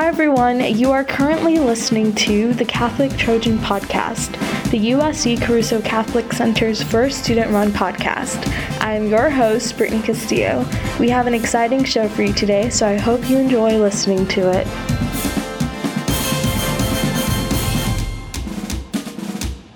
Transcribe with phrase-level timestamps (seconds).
[0.00, 0.60] Hi, everyone.
[0.60, 4.32] You are currently listening to the Catholic Trojan Podcast,
[4.70, 8.50] the USC Caruso Catholic Center's first student run podcast.
[8.80, 10.66] I am your host, Britney Castillo.
[10.98, 14.50] We have an exciting show for you today, so I hope you enjoy listening to
[14.50, 14.66] it.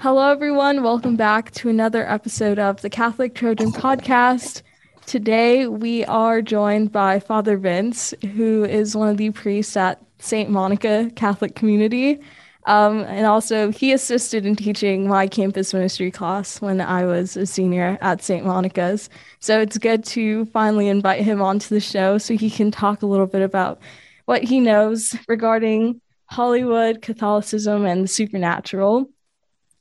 [0.00, 0.82] Hello, everyone.
[0.82, 4.62] Welcome back to another episode of the Catholic Trojan Podcast.
[5.04, 10.50] Today, we are joined by Father Vince, who is one of the priests at St.
[10.50, 12.20] Monica Catholic Community.
[12.66, 17.44] Um, and also, he assisted in teaching my campus ministry class when I was a
[17.44, 18.44] senior at St.
[18.44, 19.10] Monica's.
[19.40, 23.06] So it's good to finally invite him onto the show so he can talk a
[23.06, 23.80] little bit about
[24.24, 29.10] what he knows regarding Hollywood, Catholicism, and the supernatural.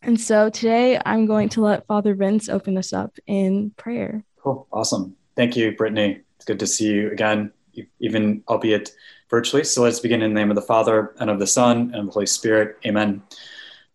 [0.02, 4.26] And so today I'm going to let Father Vince open us up in prayer.
[4.42, 4.68] Cool.
[4.74, 5.16] Awesome.
[5.38, 6.22] Thank you, Britney.
[6.36, 7.54] It's good to see you again,
[8.02, 8.92] even albeit
[9.34, 9.64] virtually.
[9.64, 12.06] So let's begin in the name of the Father and of the Son and of
[12.06, 12.78] the Holy Spirit.
[12.86, 13.24] Amen.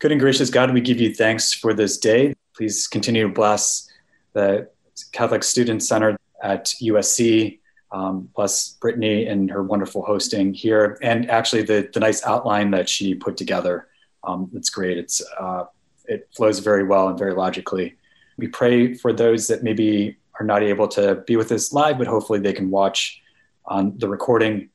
[0.01, 2.35] Good and gracious God, we give you thanks for this day.
[2.57, 3.89] Please continue to bless
[4.33, 4.69] the
[5.13, 7.61] Catholic Student Center at USC,
[7.93, 12.89] um, plus Britney and her wonderful hosting here, and actually the, the nice outline that
[12.89, 13.87] she put together.
[14.25, 14.99] Um, it's great.
[14.99, 15.67] It's uh,
[16.07, 17.95] it flows very well and very logically.
[18.39, 22.09] We pray for those that maybe are not able to be with us live, but
[22.09, 23.23] hopefully they can watch
[23.67, 24.71] on the recording.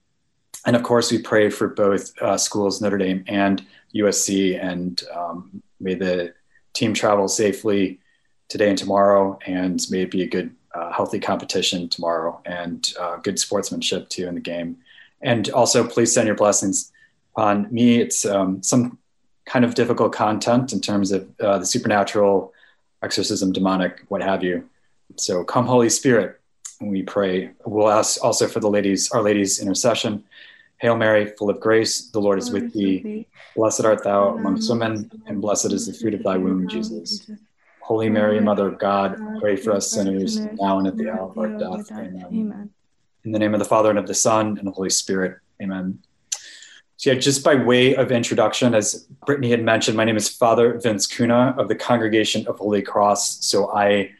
[0.65, 5.61] And of course, we pray for both uh, schools, Notre Dame and USC, and um,
[5.79, 6.33] may the
[6.73, 7.99] team travel safely
[8.47, 13.17] today and tomorrow, and may it be a good, uh, healthy competition tomorrow, and uh,
[13.17, 14.77] good sportsmanship too in the game.
[15.21, 16.91] And also, please send your blessings
[17.35, 17.99] on me.
[17.99, 18.97] It's um, some
[19.45, 22.53] kind of difficult content in terms of uh, the supernatural,
[23.01, 24.69] exorcism, demonic, what have you.
[25.17, 26.39] So come, Holy Spirit,
[26.81, 27.51] we pray.
[27.65, 30.23] We'll ask also for the ladies, Our Lady's intercession.
[30.83, 33.25] Hail Mary, full of grace, the Lord is with thee.
[33.55, 37.31] Blessed art thou amongst women, and blessed is the fruit of thy womb, Jesus.
[37.79, 41.37] Holy Mary, Mother of God, pray for us sinners, now and at the hour of
[41.37, 41.89] our death.
[41.89, 42.69] Amen.
[43.23, 45.37] In the name of the Father, and of the Son, and the Holy Spirit.
[45.61, 45.99] Amen.
[46.97, 50.77] So, yeah, just by way of introduction, as Britney had mentioned, my name is Father
[50.79, 53.45] Vince Kuntz of the Congregation of Holy Cross.
[53.45, 54.11] So, I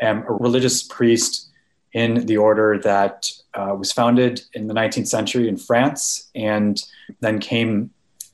[0.00, 1.48] am a religious priest
[1.92, 6.82] in the order that uh, was founded in the 19th century in France and
[7.20, 7.90] then came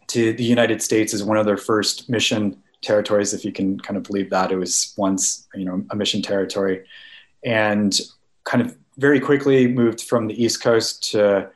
[0.09, 3.97] to the United States as one of their first mission territories, if you can kind
[3.97, 4.53] of believe that.
[4.53, 6.85] It was once, you know, a mission territory.
[7.45, 7.99] And
[8.45, 11.51] kind of very quickly moved from the East Coast to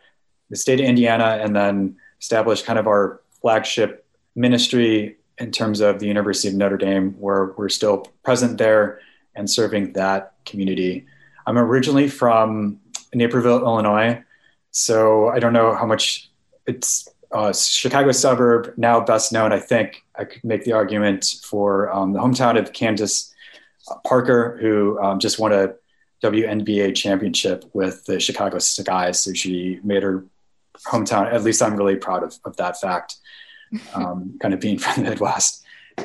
[0.50, 5.98] the state of Indiana and then established kind of our flagship ministry in terms of
[5.98, 9.00] the University of Notre Dame, where we're still present there
[9.34, 11.06] and serving that community.
[11.46, 12.80] I'm originally from
[13.14, 14.22] Naperville, Illinois,
[14.70, 16.30] so I don't know how much
[16.66, 21.92] it's a Chicago suburb, now best known, I think I could make the argument for
[21.92, 23.32] um, the hometown of Candace
[24.04, 25.74] Parker, who um, just won a
[26.22, 29.10] WNBA championship with the Chicago Sky.
[29.10, 30.24] So she made her
[30.86, 31.32] hometown.
[31.32, 33.16] At least I'm really proud of, of that fact.
[33.94, 35.64] Um, kind of being from the Midwest.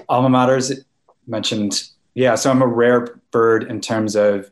[0.10, 0.84] Alma maters
[1.28, 1.84] mentioned.
[2.16, 4.52] Yeah, so I'm a rare bird in terms of.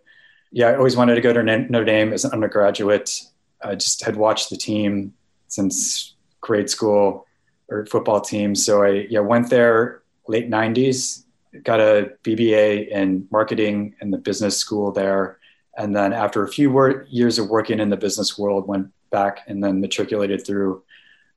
[0.55, 3.23] Yeah, I always wanted to go to Notre Dame as an undergraduate.
[3.61, 5.13] I just had watched the team
[5.49, 7.27] since grade school
[7.67, 8.55] or football team.
[8.55, 11.25] So I yeah went there late 90s,
[11.63, 15.39] got a BBA in marketing in the business school there,
[15.77, 19.41] and then after a few wor- years of working in the business world, went back
[19.47, 20.81] and then matriculated through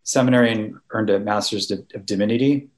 [0.05, 2.69] seminary and earned a master's of, divinity.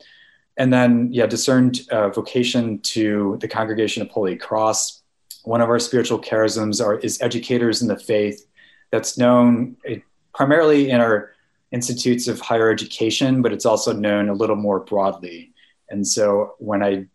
[0.56, 5.00] And then, yeah, discerned uh, vocation to the Congregation of Holy Cross.
[5.45, 8.47] One of our spiritual charisms are, is educators in the faith.
[8.91, 9.99] That's known eh,
[10.34, 11.33] primarily in our
[11.73, 15.53] institutes of higher education, but it's also known a little more broadly.
[15.89, 17.06] And so when I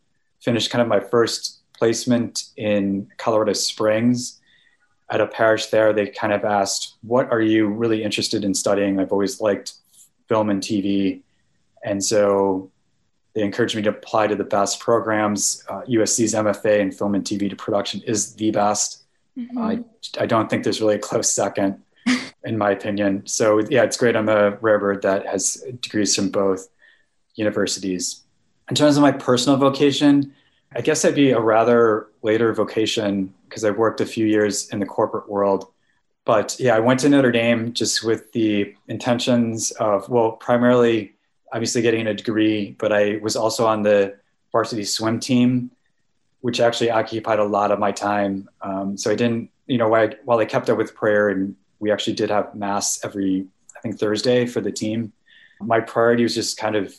[0.41, 4.39] finished kind of my first placement in Colorado Springs,
[5.09, 8.99] at a parish there, they kind of asked, What are you really interested in studying?
[8.99, 9.73] I've always liked
[10.27, 11.21] film and TV.
[11.83, 12.71] And so
[13.35, 15.63] they encouraged me to apply to the best programs.
[15.69, 19.03] Uh, USC's MFA in film and TV to production is the best.
[19.37, 19.57] Mm-hmm.
[19.57, 19.83] I,
[20.17, 21.81] I don't think there's really a close second,
[22.45, 23.27] in my opinion.
[23.27, 24.15] So, yeah, it's great.
[24.15, 26.69] I'm a rare bird that has degrees from both
[27.35, 28.21] universities.
[28.69, 30.33] In terms of my personal vocation,
[30.73, 34.79] I guess I'd be a rather later vocation because I worked a few years in
[34.79, 35.71] the corporate world.
[36.23, 41.14] But yeah, I went to Notre Dame just with the intentions of, well, primarily
[41.55, 44.17] obviously getting a degree, but I was also on the
[44.51, 45.71] varsity swim team,
[46.41, 48.49] which actually occupied a lot of my time.
[48.61, 51.55] Um, so I didn't, you know, while I, while I kept up with prayer and
[51.79, 55.13] we actually did have mass every, I think Thursday for the team.
[55.61, 56.93] my priority was just kind of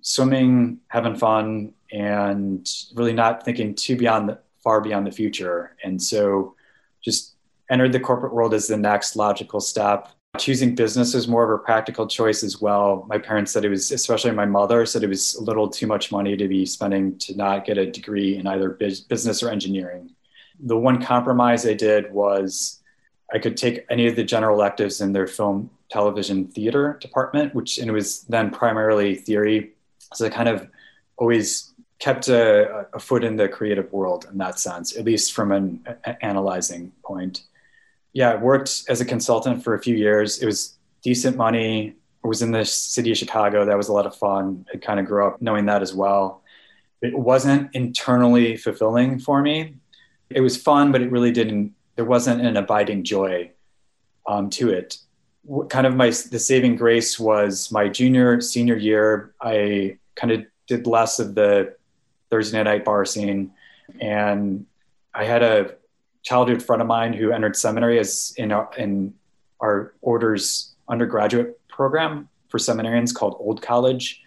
[0.00, 5.76] swimming, having fun, and really not thinking too beyond the, far beyond the future.
[5.84, 6.56] And so
[7.00, 7.36] just
[7.70, 10.08] entered the corporate world as the next logical step.
[10.38, 13.04] Choosing business was more of a practical choice as well.
[13.08, 16.12] My parents said it was, especially my mother, said it was a little too much
[16.12, 20.10] money to be spending to not get a degree in either business or engineering.
[20.60, 22.80] The one compromise I did was
[23.32, 27.78] I could take any of the general electives in their film, television, theater department, which
[27.78, 29.72] and it was then primarily theory.
[30.14, 30.68] So I kind of
[31.16, 35.52] always kept a, a foot in the creative world in that sense, at least from
[35.52, 35.84] an
[36.22, 37.42] analyzing point
[38.12, 40.42] yeah, I worked as a consultant for a few years.
[40.42, 41.94] It was decent money.
[42.24, 43.64] I was in the city of Chicago.
[43.64, 44.66] That was a lot of fun.
[44.74, 46.42] I kind of grew up knowing that as well.
[47.00, 49.74] It wasn't internally fulfilling for me.
[50.28, 53.52] It was fun, but it really didn't, there wasn't an abiding joy
[54.26, 54.98] um, to it.
[55.68, 59.34] Kind of my, the saving grace was my junior, senior year.
[59.40, 61.74] I kind of did less of the
[62.28, 63.52] Thursday night bar scene.
[63.98, 64.66] And
[65.14, 65.74] I had a
[66.22, 69.14] childhood friend of mine who entered seminary as in our, in
[69.60, 74.22] our order's undergraduate program for seminarians called Old College.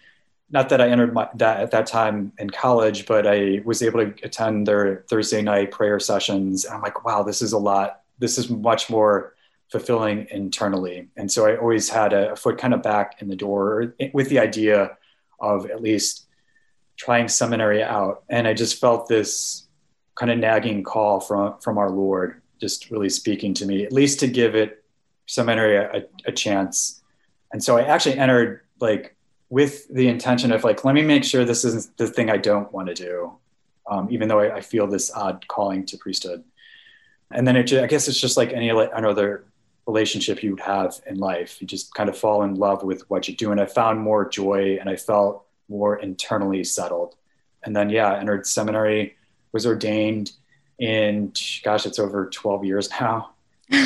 [0.50, 4.00] Not that I entered my, that at that time in college, but I was able
[4.04, 6.64] to attend their Thursday night prayer sessions.
[6.64, 8.02] And I'm like, wow, this is a lot.
[8.18, 9.34] This is much more
[9.70, 11.08] fulfilling internally.
[11.16, 14.28] And so I always had a, a foot kind of back in the door with
[14.28, 14.96] the idea
[15.40, 16.26] of at least
[16.96, 18.22] trying seminary out.
[18.28, 19.63] And I just felt this
[20.14, 24.20] kind of nagging call from from our Lord, just really speaking to me, at least
[24.20, 24.84] to give it
[25.26, 27.02] seminary a, a chance.
[27.52, 29.16] And so I actually entered like
[29.48, 32.72] with the intention of like, let me make sure this isn't the thing I don't
[32.72, 33.32] want to do,
[33.88, 36.42] um, even though I, I, feel this odd calling to priesthood.
[37.30, 39.44] And then it, I guess it's just like any another
[39.86, 41.60] relationship you would have in life.
[41.60, 43.52] You just kind of fall in love with what you do.
[43.52, 47.16] And I found more joy and I felt more internally settled.
[47.62, 49.16] And then, yeah, I entered seminary
[49.54, 50.32] was ordained
[50.78, 53.30] in gosh it's over 12 years now.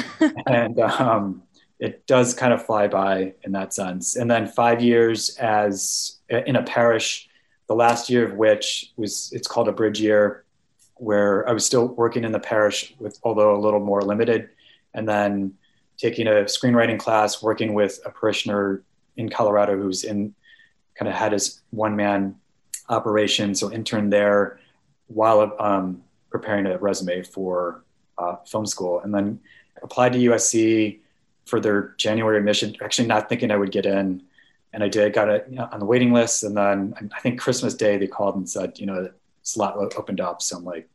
[0.46, 1.42] And um,
[1.78, 4.16] it does kind of fly by in that sense.
[4.16, 7.28] And then five years as in a parish
[7.68, 10.44] the last year of which was it's called a bridge year
[10.94, 14.48] where i was still working in the parish with although a little more limited.
[14.94, 15.54] And then
[15.98, 18.82] taking a screenwriting class working with a parishioner
[19.16, 20.34] in colorado who's in
[20.96, 22.34] kind of had his one man
[22.88, 24.58] operation so intern there
[25.08, 27.84] while um, preparing a resume for
[28.16, 29.40] uh, film school, and then
[29.82, 31.00] applied to USC
[31.46, 32.76] for their January admission.
[32.82, 34.22] Actually, not thinking I would get in,
[34.72, 35.12] and I did.
[35.12, 38.49] Got it on the waiting list, and then I think Christmas Day they called and
[38.49, 39.10] said, you know,
[39.43, 40.43] slot opened up.
[40.43, 40.88] So I'm like,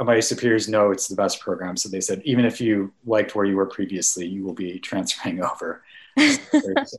[0.00, 3.44] my superiors know it's the best program, so they said even if you liked where
[3.44, 5.82] you were previously, you will be transferring over.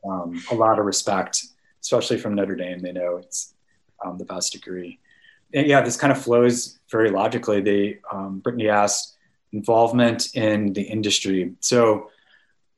[0.06, 1.46] Um, a lot of respect,
[1.82, 2.80] especially from Notre Dame.
[2.80, 3.54] They know it's
[4.04, 5.00] um, the best degree
[5.52, 7.62] yeah, this kind of flows very logically.
[7.62, 9.16] They um, Britney asked
[9.52, 11.54] involvement in the industry.
[11.60, 12.12] So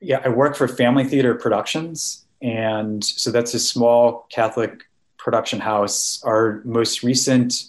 [0.00, 4.84] yeah, I work for Family Theater Productions, and so that's a small Catholic
[5.16, 6.22] production house.
[6.22, 7.64] Our most recent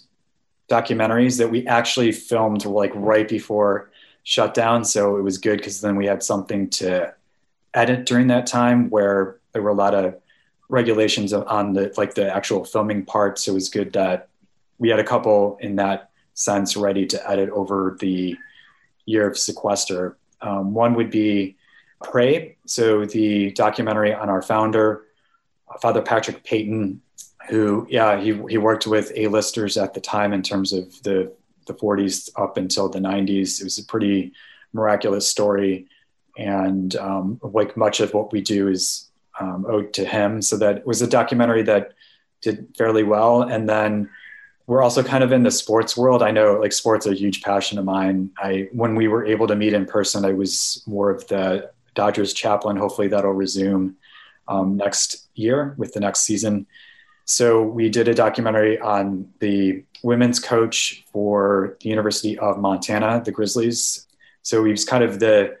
[0.70, 3.90] documentaries that we actually filmed were like right before
[4.22, 7.12] shutdown, so it was good because then we had something to
[7.74, 10.14] edit during that time where there were a lot of
[10.68, 13.38] regulations on the like the actual filming part.
[13.38, 14.28] So it was good that
[14.80, 18.36] we had a couple in that sense ready to edit over the
[19.04, 20.16] year of sequester.
[20.40, 21.56] Um, one would be
[22.02, 25.04] Pray, so the documentary on our founder,
[25.82, 27.02] Father Patrick Peyton,
[27.50, 31.30] who, yeah, he, he worked with A-listers at the time in terms of the,
[31.66, 33.60] the 40s up until the 90s.
[33.60, 34.32] It was a pretty
[34.72, 35.88] miraculous story.
[36.38, 40.40] And um, like much of what we do is um, owed to him.
[40.40, 41.92] So that was a documentary that
[42.40, 43.42] did fairly well.
[43.42, 44.08] And then
[44.70, 46.22] we're also kind of in the sports world.
[46.22, 48.30] I know like sports are a huge passion of mine.
[48.38, 52.32] I when we were able to meet in person, I was more of the Dodgers
[52.32, 52.76] chaplain.
[52.76, 53.96] Hopefully that'll resume
[54.46, 56.68] um, next year with the next season.
[57.24, 63.32] So we did a documentary on the women's coach for the University of Montana, the
[63.32, 64.06] Grizzlies.
[64.42, 65.56] So was kind of the,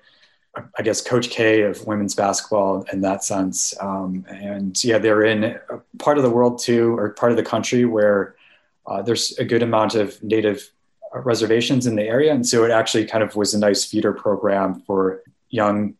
[0.78, 3.74] I guess, Coach K of women's basketball in that sense.
[3.80, 7.42] Um, and yeah, they're in a part of the world too, or part of the
[7.42, 8.36] country where
[8.90, 10.70] uh, there's a good amount of native
[11.14, 12.32] reservations in the area.
[12.32, 15.94] And so it actually kind of was a nice feeder program for young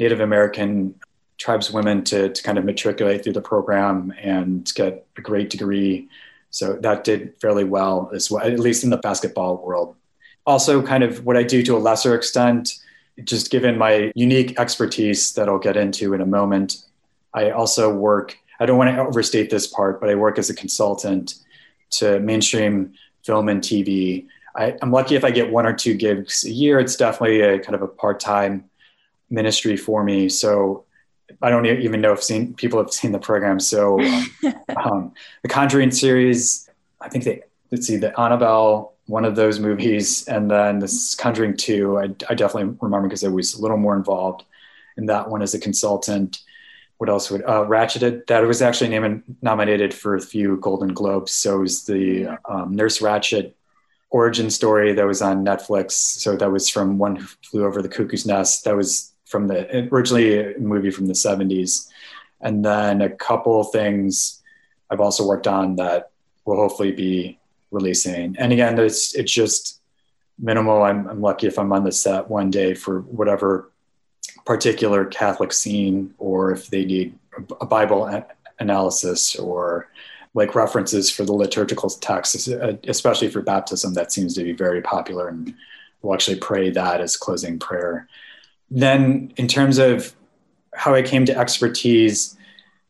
[0.00, 0.96] Native American
[1.38, 6.08] tribes women to, to kind of matriculate through the program and get a great degree.
[6.50, 9.94] So that did fairly well as well, at least in the basketball world.
[10.46, 12.74] Also, kind of what I do to a lesser extent,
[13.22, 16.84] just given my unique expertise that I'll get into in a moment,
[17.32, 20.54] I also work I don't want to overstate this part, but I work as a
[20.54, 21.34] consultant
[21.98, 24.26] to mainstream film and TV.
[24.56, 26.78] I, am lucky if I get one or two gigs a year.
[26.78, 28.64] It's definitely a kind of a part-time
[29.30, 30.28] ministry for me.
[30.28, 30.84] So
[31.42, 33.58] I don't even know if seen, people have seen the program.
[33.58, 34.00] So
[34.76, 36.68] um, the Conjuring series,
[37.00, 41.56] I think they let's see the Annabelle, one of those movies, and then this Conjuring
[41.56, 41.98] two.
[41.98, 44.44] I, I definitely remember because I was a little more involved
[44.96, 46.38] in that one as a consultant.
[46.98, 47.64] What else would uh?
[47.64, 51.32] That was actually named nominated for a few Golden Globes.
[51.32, 53.52] So it was the um, Nurse Ratched
[54.10, 55.92] origin story that was on Netflix.
[55.92, 58.64] So that was from One Who Flew Over the Cuckoo's Nest.
[58.64, 61.88] That was from the originally a movie from the 70s.
[62.40, 64.40] And then a couple things
[64.90, 66.10] I've also worked on that
[66.44, 67.38] will hopefully be
[67.72, 68.36] releasing.
[68.38, 69.80] And again, it's it's just
[70.38, 70.82] minimal.
[70.82, 73.70] I'm, I'm lucky if I'm on the set one day for whatever
[74.44, 77.18] particular Catholic scene, or if they need
[77.60, 78.24] a Bible
[78.58, 79.88] analysis or
[80.34, 83.94] like references for the liturgical texts, uh, especially for baptism.
[83.94, 85.54] That seems to be very popular, and
[86.02, 88.08] we'll actually pray that as closing prayer.
[88.70, 90.14] Then, in terms of
[90.74, 92.36] how I came to expertise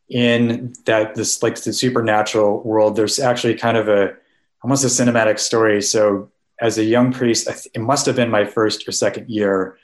[0.09, 4.15] in that this like the supernatural world, there's actually kind of a
[4.63, 5.81] almost a cinematic story.
[5.83, 9.77] So, as a young priest, it must have been my first or second year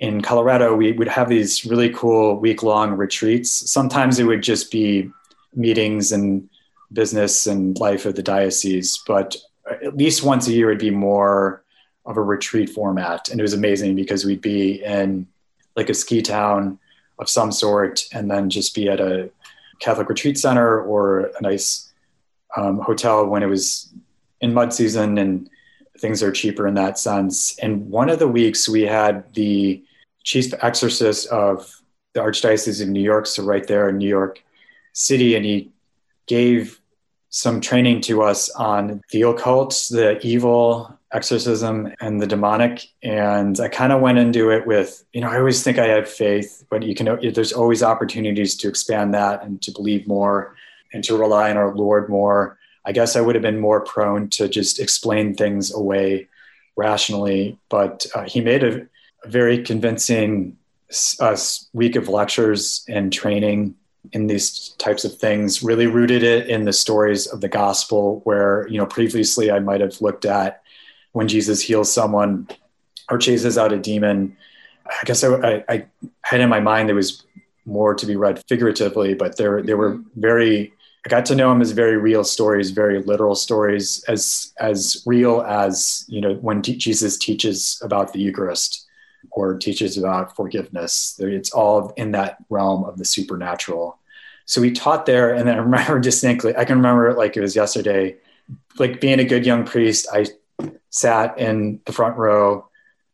[0.00, 0.74] in Colorado.
[0.74, 3.50] We would have these really cool week long retreats.
[3.70, 5.10] Sometimes it would just be
[5.54, 6.48] meetings and
[6.92, 9.36] business and life of the diocese, but
[9.82, 11.64] at least once a year it'd be more
[12.06, 13.28] of a retreat format.
[13.30, 15.26] And it was amazing because we'd be in
[15.76, 16.78] like a ski town
[17.18, 19.30] of some sort and then just be at a
[19.80, 21.92] Catholic retreat center or a nice
[22.56, 23.92] um, hotel when it was
[24.40, 25.48] in mud season and
[25.98, 27.58] things are cheaper in that sense.
[27.58, 29.82] And one of the weeks we had the
[30.22, 31.80] chief exorcist of
[32.14, 34.42] the Archdiocese of New York, so right there in New York
[34.92, 35.70] City, and he
[36.26, 36.80] gave
[37.28, 42.86] some training to us on the occult, the evil, exorcism, and the demonic.
[43.02, 46.08] And I kind of went into it with, you know, I always think I have
[46.08, 50.54] faith, but you can, there's always opportunities to expand that and to believe more
[50.92, 52.56] and to rely on our Lord more.
[52.86, 56.28] I guess I would have been more prone to just explain things away
[56.76, 58.86] rationally, but uh, he made a,
[59.24, 60.56] a very convincing
[61.20, 61.36] uh,
[61.72, 63.74] week of lectures and training
[64.12, 68.68] in these types of things really rooted it in the stories of the gospel where
[68.68, 70.62] you know previously i might have looked at
[71.12, 72.46] when jesus heals someone
[73.10, 74.36] or chases out a demon.
[74.86, 75.86] I guess i, I, I
[76.20, 77.24] had in my mind there was
[77.64, 80.74] more to be read figuratively but there there were very
[81.04, 85.42] i got to know him as very real stories very literal stories as as real
[85.42, 88.84] as you know when jesus teaches about the eucharist
[89.30, 91.16] or teaches about forgiveness.
[91.18, 93.98] It's all in that realm of the supernatural.
[94.46, 96.56] So we taught there, and then I remember distinctly.
[96.56, 98.16] I can remember it like it was yesterday.
[98.78, 100.26] Like being a good young priest, I
[100.90, 102.68] sat in the front row.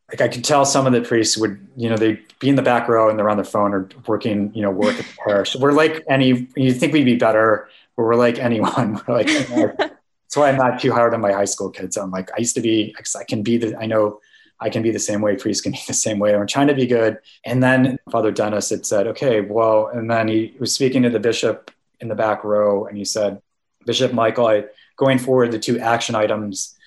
[0.09, 2.61] Like I could tell some of the priests would, you know, they'd be in the
[2.61, 5.55] back row and they're on their phone or working, you know, work at the parish.
[5.55, 6.47] We're like any.
[6.57, 9.01] You think we'd be better, but we're like anyone.
[9.07, 9.91] We're like.
[10.31, 11.97] that's why I'm not too hard on my high school kids.
[11.97, 14.21] I'm like, I used to be, I can be the, I know
[14.61, 16.33] I can be the same way, priests can be the same way.
[16.33, 17.19] I'm trying to be good.
[17.43, 21.19] And then Father Dennis had said, okay, well, and then he was speaking to the
[21.19, 21.69] bishop
[21.99, 23.41] in the back row and he said,
[23.85, 26.77] Bishop Michael, I, going forward, the two action items,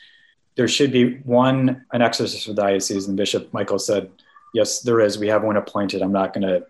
[0.56, 3.08] there should be one, an exorcist for the diocese.
[3.08, 4.10] And Bishop Michael said,
[4.54, 5.18] yes, there is.
[5.18, 6.00] We have one appointed.
[6.00, 6.64] I'm not going to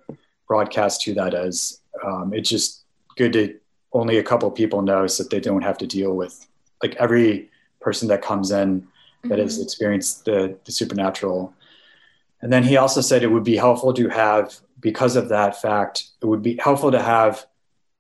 [0.49, 1.81] broadcast who that is.
[2.03, 2.83] Um, it's just
[3.17, 3.55] good to
[3.95, 6.47] only a couple people know so that they don't have to deal with
[6.83, 8.87] like every person that comes in
[9.25, 9.63] that has mm-hmm.
[9.63, 11.55] experienced the, the supernatural.
[12.43, 16.09] And then he also said it would be helpful to have, because of that fact,
[16.21, 17.47] it would be helpful to have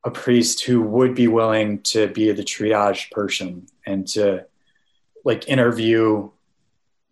[0.04, 4.44] a priest who would be willing to be the triage person and to
[5.24, 6.30] like interview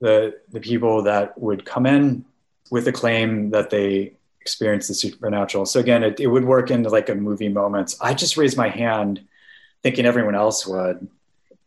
[0.00, 2.24] the the people that would come in
[2.70, 4.12] with the claim that they
[4.42, 5.64] experience the supernatural.
[5.64, 7.96] So again, it, it would work into like a movie moments.
[8.00, 9.24] I just raised my hand
[9.82, 11.08] thinking everyone else would,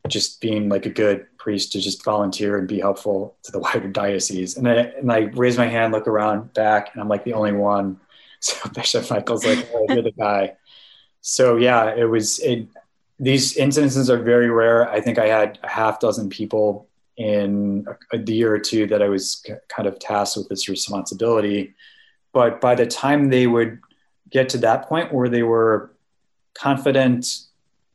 [0.08, 3.88] just being like a good priest to just volunteer and be helpful to the wider
[3.88, 4.58] diocese.
[4.58, 7.54] And I, and I raise my hand, look around back, and I'm like the only
[7.54, 8.00] one.
[8.42, 10.56] So Bishop Michael's like, oh, you're the guy.
[11.22, 12.68] So yeah, it was, it,
[13.18, 14.88] these incidences are very rare.
[14.88, 19.02] I think I had a half dozen people in a, a year or two that
[19.02, 21.74] I was kind of tasked with this responsibility.
[22.36, 23.80] But by the time they would
[24.30, 25.94] get to that point where they were
[26.54, 27.26] confident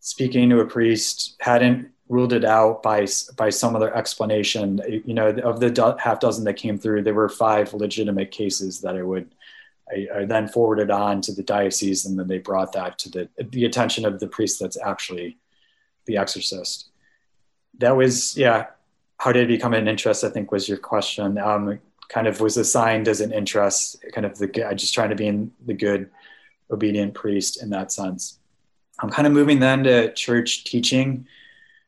[0.01, 3.07] speaking to a priest, hadn't ruled it out by
[3.37, 4.81] by some other explanation.
[5.05, 8.81] You know, of the do- half dozen that came through, there were five legitimate cases
[8.81, 9.29] that I would
[9.93, 13.29] I, I, then forwarded on to the diocese, and then they brought that to the
[13.51, 15.37] the attention of the priest that's actually
[16.07, 16.89] the exorcist.
[17.79, 18.69] That was yeah.
[19.19, 20.25] How did it become an interest?
[20.25, 21.37] I think was your question.
[21.37, 21.79] Um,
[22.13, 25.27] kind of was assigned as an interest, kind of the I just trying to be
[25.27, 26.11] in the good,
[26.71, 28.39] obedient priest in that sense.
[28.99, 31.27] I'm kind of moving then to church teaching.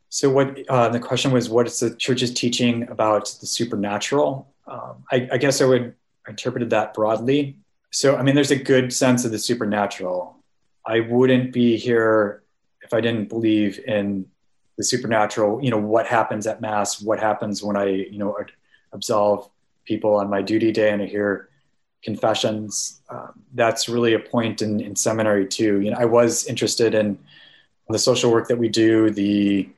[0.08, 4.48] So what uh, the question was, what is the church's teaching about the supernatural?
[4.66, 5.94] Um, I, I guess I would
[6.28, 7.56] interpreted that broadly
[7.90, 10.36] so i mean there's a good sense of the supernatural
[10.86, 12.42] i wouldn't be here
[12.82, 14.26] if i didn't believe in
[14.78, 18.36] the supernatural you know what happens at mass what happens when i you know
[18.92, 19.48] absolve
[19.84, 21.48] people on my duty day and i hear
[22.02, 26.94] confessions um, that's really a point in, in seminary too you know i was interested
[26.94, 27.18] in
[27.88, 29.68] the social work that we do the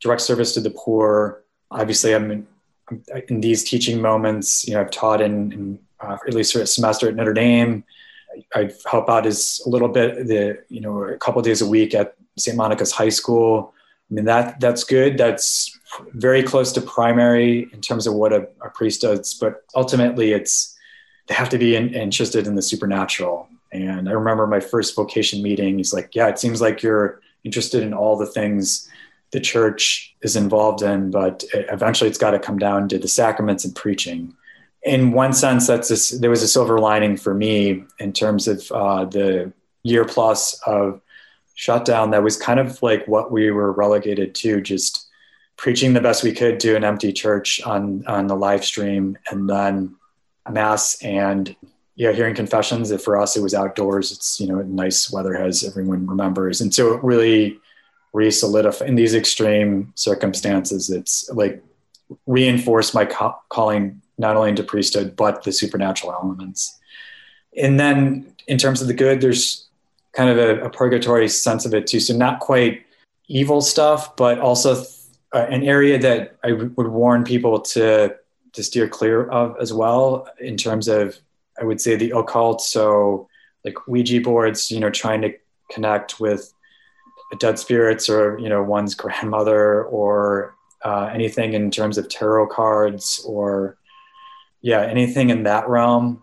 [0.00, 2.46] direct service to the poor obviously i'm in,
[3.28, 6.66] in these teaching moments you know i've taught in, in uh, at least for a
[6.66, 7.84] semester at Notre Dame.
[8.54, 11.94] I help out as a little bit the you know a couple days a week
[11.94, 12.56] at St.
[12.56, 13.72] Monica's High School.
[14.10, 15.16] I mean that that's good.
[15.16, 15.73] That's
[16.12, 20.76] very close to primary in terms of what a, a priest does, but ultimately it's
[21.26, 23.48] they have to be in, interested in the supernatural.
[23.72, 25.78] And I remember my first vocation meeting.
[25.78, 28.88] He's like, "Yeah, it seems like you're interested in all the things
[29.30, 33.64] the church is involved in, but eventually it's got to come down to the sacraments
[33.64, 34.34] and preaching."
[34.84, 38.70] in one sense, that's a, there was a silver lining for me in terms of
[38.70, 41.00] uh, the year plus of
[41.54, 42.10] shutdown.
[42.10, 45.03] That was kind of like what we were relegated to, just
[45.56, 49.48] preaching the best we could to an empty church on on the live stream, and
[49.48, 49.94] then
[50.50, 51.54] mass and
[51.96, 52.90] yeah, hearing confessions.
[52.90, 56.74] If for us it was outdoors, it's you know nice weather as everyone remembers, and
[56.74, 57.58] so it really
[58.12, 60.88] re-solidified in these extreme circumstances.
[60.88, 61.62] It's like
[62.26, 66.78] reinforced my ca- calling not only into priesthood, but the supernatural elements.
[67.56, 69.66] And then in terms of the good, there's
[70.12, 71.98] kind of a, a purgatory sense of it too.
[71.98, 72.84] So not quite
[73.26, 74.84] evil stuff, but also
[75.34, 78.16] uh, an area that I would warn people to
[78.52, 81.18] to steer clear of as well in terms of
[81.60, 82.62] I would say the occult.
[82.62, 83.28] So
[83.64, 85.34] like Ouija boards, you know, trying to
[85.70, 86.52] connect with
[87.40, 93.24] dead spirits or you know one's grandmother or uh, anything in terms of tarot cards
[93.26, 93.76] or
[94.60, 96.22] yeah, anything in that realm,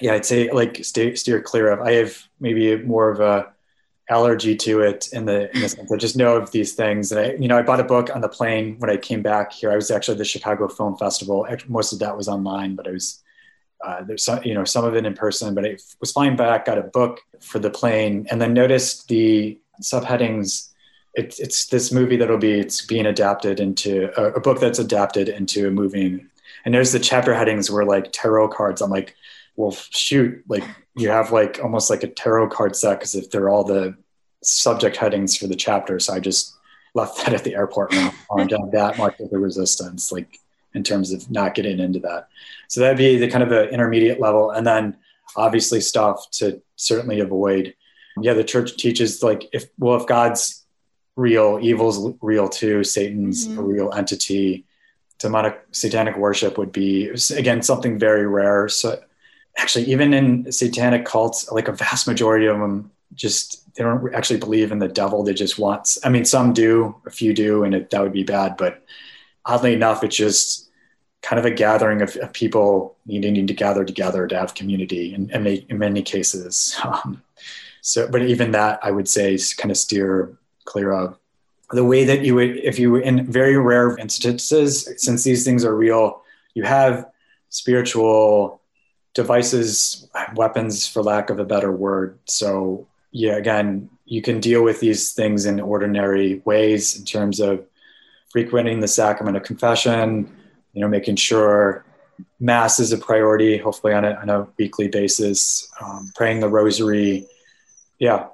[0.00, 1.80] yeah, I'd say like stay, steer clear of.
[1.80, 3.52] I have maybe more of a
[4.10, 7.12] allergy to it in the, in the sense I just know of these things.
[7.12, 9.52] And I, you know, I bought a book on the plane when I came back
[9.52, 9.70] here.
[9.70, 11.46] I was actually at the Chicago Film Festival.
[11.68, 13.22] Most of that was online, but I was
[13.84, 15.54] uh, there's some, you know, some of it in person.
[15.54, 19.58] But I was flying back, got a book for the plane, and then noticed the
[19.82, 20.68] subheadings.
[21.14, 25.28] It's, it's this movie that'll be it's being adapted into a, a book that's adapted
[25.28, 26.24] into a movie
[26.64, 28.80] and there's the chapter headings were like tarot cards.
[28.80, 29.14] I'm like,
[29.56, 30.64] well, shoot, like
[30.96, 33.96] you have like almost like a tarot card set because if they're all the
[34.42, 36.56] subject headings for the chapter, so I just
[36.94, 40.38] left that at the airport and on down that mark of the resistance, like
[40.74, 42.28] in terms of not getting into that.
[42.68, 44.96] So that'd be the kind of an intermediate level, and then
[45.36, 47.74] obviously stuff to certainly avoid.
[48.20, 50.64] Yeah, the church teaches like if well, if God's
[51.16, 52.84] real, evil's real too.
[52.84, 53.58] Satan's mm-hmm.
[53.58, 54.64] a real entity
[55.22, 59.00] demonic satanic worship would be again something very rare so
[59.56, 64.38] actually even in satanic cults like a vast majority of them just they don't actually
[64.38, 65.22] believe in the devil.
[65.22, 68.24] They just want i mean some do a few do and it, that would be
[68.24, 68.82] bad but
[69.44, 70.68] oddly enough it's just
[71.20, 75.30] kind of a gathering of, of people needing to gather together to have community in,
[75.30, 76.76] in, in many cases.
[76.82, 77.22] Um,
[77.80, 81.18] so but even that i would say kind of steer clear of.
[81.70, 85.74] The way that you would, if you, in very rare instances, since these things are
[85.74, 86.22] real,
[86.54, 87.10] you have
[87.48, 88.60] spiritual
[89.14, 92.18] devices, weapons, for lack of a better word.
[92.24, 97.64] So, yeah, again, you can deal with these things in ordinary ways in terms of
[98.30, 100.34] frequenting the sacrament of confession,
[100.72, 101.84] you know, making sure
[102.40, 107.26] mass is a priority, hopefully on a, on a weekly basis, um, praying the rosary.
[107.98, 108.26] Yeah,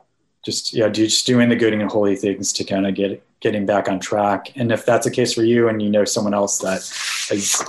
[0.44, 3.88] just yeah, just doing the good and holy things to kind of get getting back
[3.88, 4.52] on track.
[4.56, 6.80] And if that's a case for you, and you know someone else that
[7.28, 7.62] has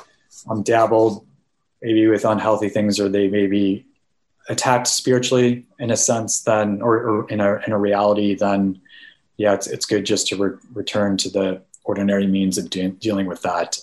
[0.50, 1.26] um, dabbled
[1.82, 3.86] maybe with unhealthy things, or they maybe
[4.50, 8.82] attacked spiritually in a sense, then or, or in a in a reality, then
[9.38, 13.26] yeah, it's it's good just to re- return to the ordinary means of de- dealing
[13.26, 13.80] with that.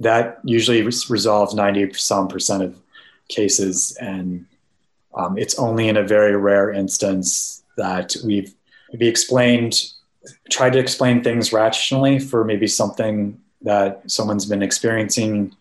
[0.00, 2.76] That usually resolves ninety some percent of
[3.28, 4.46] cases, and
[5.14, 8.54] um, it's only in a very rare instance that we've
[8.92, 9.92] maybe explained
[10.50, 15.54] tried to explain things rationally for maybe something that someone's been experiencing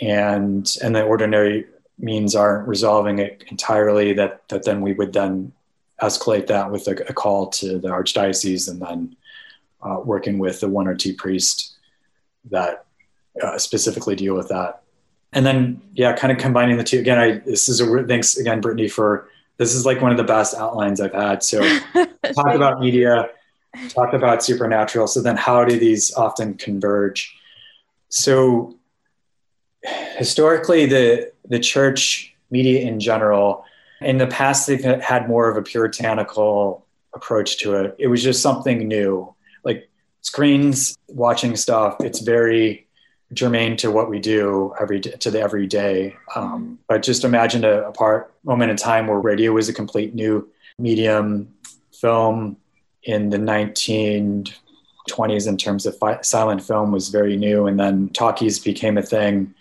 [0.00, 1.66] and and the ordinary
[1.98, 5.52] means aren't resolving it entirely, that that then we would then
[6.02, 9.16] escalate that with a, a call to the archdiocese and then
[9.82, 11.76] uh, working with the one or two priests
[12.50, 12.84] that
[13.42, 14.82] uh, specifically deal with that.
[15.32, 17.18] And then, yeah, kind of combining the two again.
[17.18, 20.54] I this is a thanks again, Britney, for this is like one of the best
[20.54, 21.42] outlines I've had.
[21.42, 21.60] So
[22.34, 23.28] talk about media,
[23.90, 25.06] talk about supernatural.
[25.06, 27.32] So then, how do these often converge?
[28.08, 28.76] So
[29.82, 33.64] historically, the the church media in general,
[34.00, 37.94] in the past, they've had more of a puritanical approach to it.
[37.98, 39.88] It was just something new, like
[40.22, 41.96] screens, watching stuff.
[42.00, 42.86] It's very
[43.32, 46.16] germane to what we do every to the everyday.
[46.34, 50.14] Um, but just imagine a, a part moment in time where radio was a complete
[50.14, 51.54] new medium,
[51.92, 52.56] film
[53.02, 53.38] in the
[55.10, 59.02] 1920s in terms of fi- silent film was very new, and then talkies became a
[59.02, 59.54] thing.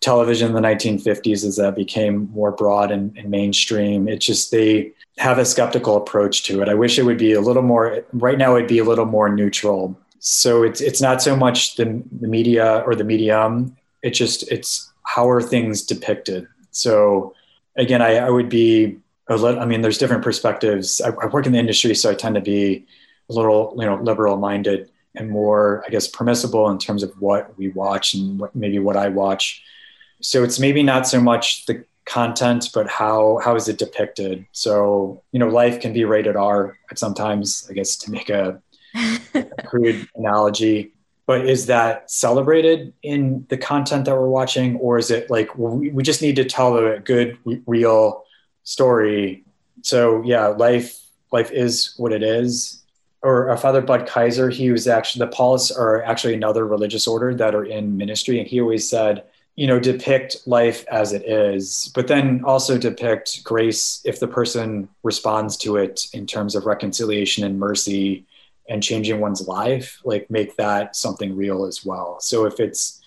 [0.00, 4.08] Television in the 1950s as that became more broad and, and mainstream.
[4.08, 6.68] It just they have a skeptical approach to it.
[6.68, 8.04] I wish it would be a little more.
[8.12, 12.02] Right now, it'd be a little more neutral so it's it's not so much the,
[12.20, 17.34] the media or the medium it's just it's how are things depicted so
[17.76, 18.98] again i, I would be
[19.28, 22.42] i mean there's different perspectives I, I, work in the industry so i tend to
[22.42, 22.86] be
[23.30, 27.68] little you know liberal minded and more i guess permissible in terms of what we
[27.68, 29.62] watch and what, maybe what i watch.
[30.22, 34.44] So it's maybe not so much the content but how how is it depicted?
[34.52, 38.60] So you know life can be rated r at sometimes i guess to make a
[39.66, 40.92] crude analogy.
[41.26, 45.90] But is that celebrated in the content that we're watching or is it like we,
[45.90, 48.24] we just need to tell a good real
[48.64, 49.44] story?
[49.82, 51.00] So yeah life
[51.32, 52.79] life is what it is
[53.22, 57.34] or uh, father bud Kieser he was actually the paulists are actually another religious order
[57.34, 59.24] that are in ministry and he always said
[59.56, 64.88] you know depict life as it is but then also depict grace if the person
[65.02, 68.26] responds to it in terms of reconciliation and mercy
[68.70, 72.20] and changing one's life, like make that something real as well.
[72.20, 73.02] So if it's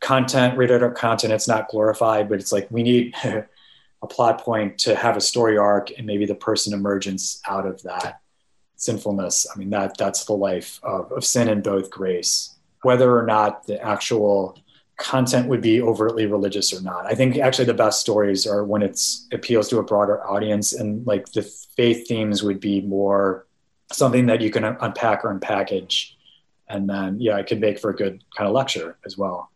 [0.00, 4.78] content, rated R content, it's not glorified, but it's like we need a plot point
[4.78, 8.21] to have a story arc and maybe the person emerges out of that
[8.82, 9.46] sinfulness.
[9.54, 13.66] I mean, that that's the life of, of sin and both grace, whether or not
[13.66, 14.58] the actual
[14.96, 17.06] content would be overtly religious or not.
[17.06, 21.06] I think actually the best stories are when it's appeals to a broader audience and
[21.06, 23.46] like the faith themes would be more
[23.92, 26.12] something that you can unpack or unpackage.
[26.68, 29.50] And then yeah it could make for a good kind of lecture as well.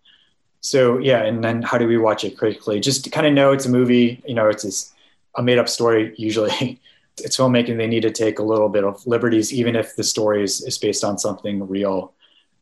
[0.60, 2.80] So yeah and then how do we watch it critically?
[2.80, 4.92] Just kind of know it's a movie you know it's this,
[5.34, 6.80] a made up story usually
[7.18, 10.42] it's filmmaking they need to take a little bit of liberties even if the story
[10.42, 12.12] is, is based on something real.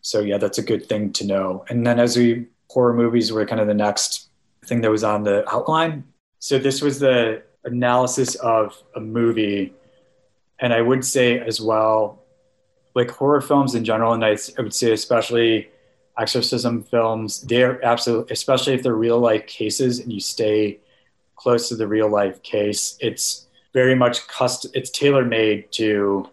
[0.00, 1.64] So yeah that's a good thing to know.
[1.68, 4.28] And then as we horror movies were kind of the next
[4.66, 6.04] thing that was on the outline.
[6.38, 9.72] So this was the analysis of a movie.
[10.58, 12.22] And I would say as well,
[12.94, 15.68] like horror films in general, and I, I would say especially
[16.18, 20.78] exorcism films, they're absolutely, especially if they're real life cases and you stay
[21.36, 23.43] close to the real life case, it's
[23.74, 26.28] very much custom, it's tailor made to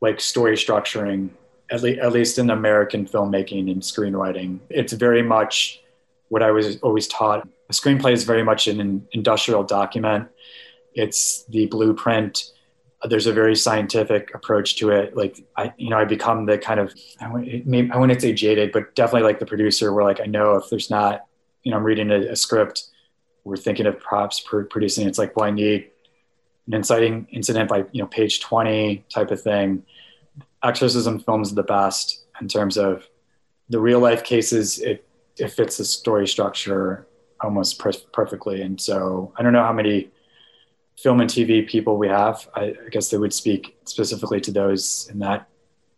[0.00, 1.28] like story structuring,
[1.70, 4.58] at, le- at least in American filmmaking and screenwriting.
[4.70, 5.82] It's very much
[6.28, 7.46] what I was always taught.
[7.68, 10.28] A screenplay is very much an industrial document.
[10.94, 12.50] It's the blueprint
[13.04, 15.16] there's a very scientific approach to it.
[15.16, 19.26] Like I, you know, I become the kind of I, wouldn't say jaded, but definitely
[19.26, 19.92] like the producer.
[19.92, 21.26] Where like I know if there's not,
[21.62, 22.84] you know, I'm reading a, a script,
[23.44, 25.06] we're thinking of props producing.
[25.06, 25.90] It's like, well, I need
[26.66, 29.82] an inciting incident by you know page 20 type of thing.
[30.62, 33.06] Exorcism films the best in terms of
[33.68, 34.78] the real life cases.
[34.78, 35.06] It
[35.38, 37.06] it fits the story structure
[37.40, 38.62] almost per- perfectly.
[38.62, 40.10] And so I don't know how many
[40.98, 42.48] film and TV people we have.
[42.54, 45.46] I, I, guess they would speak specifically to those in that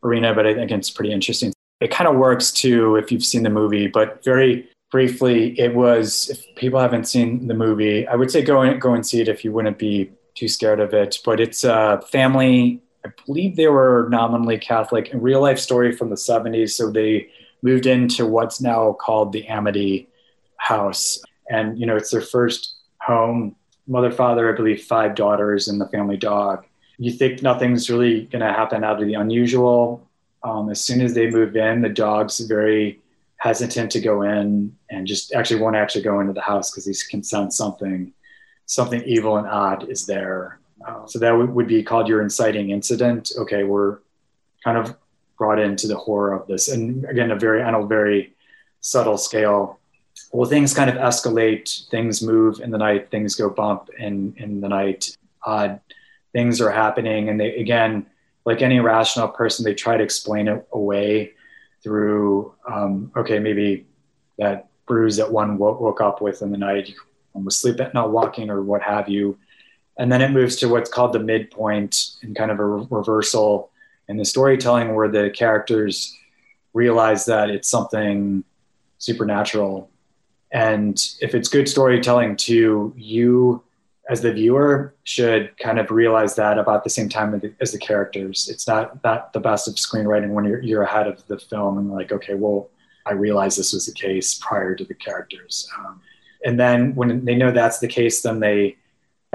[0.03, 1.53] arena, but I think it's pretty interesting.
[1.81, 6.29] It kind of works too if you've seen the movie, but very briefly, it was
[6.31, 9.29] if people haven't seen the movie, I would say go and go and see it
[9.29, 11.19] if you wouldn't be too scared of it.
[11.25, 12.83] But it's a family.
[13.05, 16.71] I believe they were nominally Catholic, a real life story from the 70s.
[16.71, 17.29] So they
[17.63, 20.09] moved into what's now called the Amity
[20.57, 23.57] House, and you know it's their first home
[23.89, 26.65] mother, father, I believe five daughters, and the family dog.
[26.99, 30.07] You think nothing's really going to happen out of the unusual.
[30.43, 33.01] Um, as soon as they move in, the dog's very
[33.39, 36.95] hesitant to go in and just actually won't actually go into the house because he
[37.11, 38.13] can sense something,
[38.69, 40.61] something evil and odd is there.
[40.87, 43.33] Uh, so that w- would be called your inciting incident.
[43.37, 43.99] Okay, we're
[44.63, 44.95] kind of
[45.37, 48.35] brought into the horror of this, and again, a very on a very
[48.81, 49.81] subtle scale.
[50.33, 54.61] well, things kind of escalate, things move in the night, things go bump in, in
[54.61, 55.81] the night, odd
[56.33, 57.29] things are happening.
[57.29, 58.07] And they, again,
[58.45, 61.33] like any rational person, they try to explain it away
[61.83, 63.87] through, um, okay, maybe
[64.39, 66.93] that bruise that one woke, woke up with in the night,
[67.45, 69.39] one sleeping, not walking or what have you.
[69.99, 73.71] And then it moves to what's called the midpoint and kind of a reversal
[74.09, 76.17] in the storytelling where the characters
[76.73, 78.45] realize that it's something
[78.99, 79.91] supernatural.
[80.53, 83.63] And if it's good storytelling too, you
[84.09, 88.49] as the viewer should kind of realize that about the same time as the characters.
[88.51, 91.91] It's not not the best of screenwriting when you're you're ahead of the film and
[91.91, 92.71] like, okay, well,
[93.05, 95.69] I realized this was the case prior to the characters.
[95.79, 96.01] Um,
[96.45, 98.77] and then when they know that's the case, then they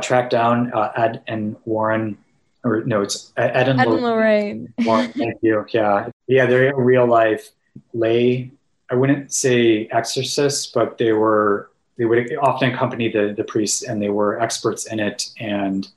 [0.02, 2.18] track down uh, Ed and Warren,
[2.64, 4.74] or no, it's Ed and, Ed and Lorraine.
[4.86, 5.66] Warren, thank you.
[5.70, 7.50] Yeah, yeah, they're real life
[7.94, 8.52] lay.
[8.90, 14.02] I wouldn't say exorcists, but they were they would often accompany the the priests, and
[14.02, 15.88] they were experts in it and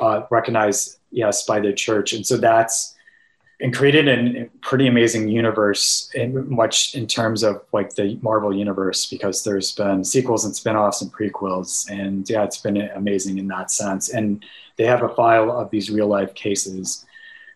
[0.00, 2.95] uh, recognized yes by the church, and so that's
[3.60, 9.06] and created a pretty amazing universe in much in terms of like the Marvel universe
[9.06, 13.70] because there's been sequels and spin-offs and prequels and yeah it's been amazing in that
[13.70, 14.10] sense.
[14.10, 14.44] And
[14.76, 17.06] they have a file of these real life cases.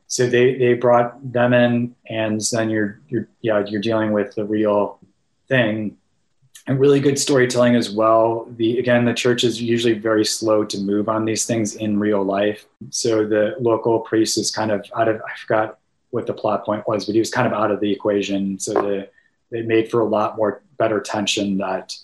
[0.06, 4.44] So they they brought them in and then you're you're yeah you're dealing with the
[4.44, 4.98] real
[5.48, 5.98] thing.
[6.66, 8.46] And really good storytelling as well.
[8.56, 12.22] The again the church is usually very slow to move on these things in real
[12.22, 12.64] life.
[12.88, 15.79] So the local priest is kind of out of i forgot
[16.10, 18.58] what the plot point was, but he was kind of out of the equation.
[18.58, 19.08] So the,
[19.50, 21.96] they made for a lot more better tension that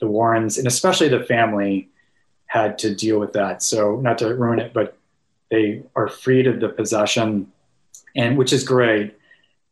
[0.00, 1.88] the Warrens and especially the family
[2.46, 3.62] had to deal with that.
[3.62, 4.96] So not to ruin it, but
[5.50, 7.52] they are freed of the possession,
[8.16, 9.14] and which is great,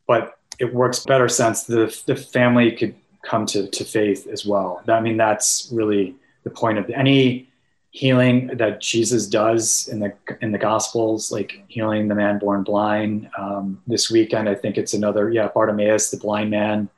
[0.07, 4.83] but it works better since the the family could come to to faith as well.
[4.89, 7.50] I mean, that's really the point of any
[7.91, 13.29] healing that Jesus does in the in the Gospels, like healing the man born blind.
[13.37, 16.89] Um, this weekend, I think it's another yeah Bartimaeus, the blind man,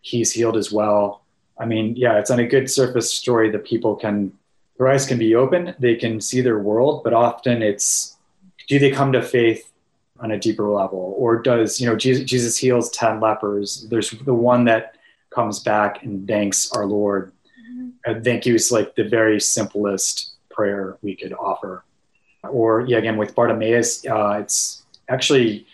[0.00, 1.22] he's healed as well.
[1.58, 4.32] I mean, yeah, it's on a good surface story that people can
[4.78, 8.16] their eyes can be open, they can see their world, but often it's
[8.68, 9.72] do they come to faith
[10.20, 13.86] on a deeper level, or does you know Jesus, Jesus heals ten lepers?
[13.90, 14.94] There's the one that
[15.30, 17.32] comes back and thanks our Lord.
[17.70, 18.10] Mm-hmm.
[18.10, 21.84] I think he was like the very simplest prayer we could offer.
[22.42, 25.66] Or yeah, again with Bartimaeus, uh, it's actually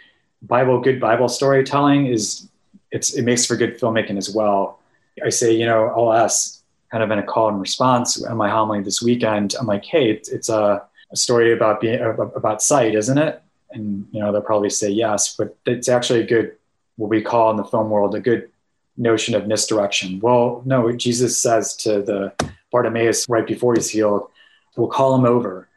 [0.42, 2.48] Bible good Bible storytelling is
[2.90, 4.78] it's it makes for good filmmaking as well.
[5.24, 8.50] I say you know I'll ask kind of in a call and response on my
[8.50, 9.54] homily this weekend.
[9.58, 13.42] I'm like, hey, it's, it's a, a story about being about sight, isn't it?
[13.72, 16.56] And you know they'll probably say yes, but it's actually a good
[16.96, 18.50] what we call in the film world a good
[18.96, 20.20] notion of misdirection.
[20.20, 22.32] Well, no, Jesus says to the
[22.70, 24.28] Bartimaeus right before he's healed,
[24.76, 25.68] we'll call them over.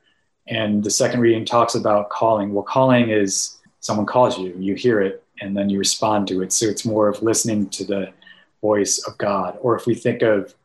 [0.48, 2.54] And the second reading talks about calling.
[2.54, 6.54] Well, calling is someone calls you, you hear it, and then you respond to it.
[6.54, 8.14] So it's more of listening to the
[8.62, 9.58] voice of God.
[9.62, 10.56] Or if we think of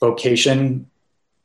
[0.00, 0.90] vocation,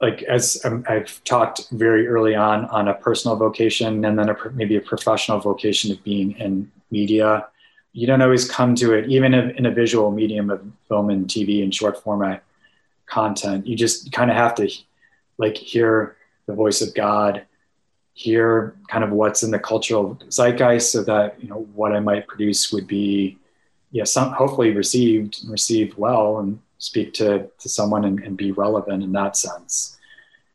[0.02, 4.36] like as um, I've talked very early on on a personal vocation and then a,
[4.54, 7.48] maybe a professional vocation of being in media,
[7.94, 11.62] you don't always come to it, even in a visual medium of film and TV
[11.64, 12.44] and short format
[13.06, 13.68] content.
[13.68, 14.72] You just kind of have to
[15.42, 17.46] like hear the voice of God,
[18.14, 22.28] hear kind of what's in the cultural zeitgeist so that, you know, what I might
[22.28, 23.38] produce would be,
[23.92, 28.52] yeah, some hopefully received and received well and speak to, to someone and, and be
[28.52, 29.98] relevant in that sense.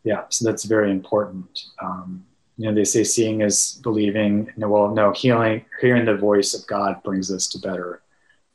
[0.05, 0.25] Yeah.
[0.29, 1.65] So that's very important.
[1.83, 2.25] Um,
[2.57, 4.53] you know, they say seeing is believing.
[4.57, 8.03] No, well, no, healing, hearing the voice of God brings us to better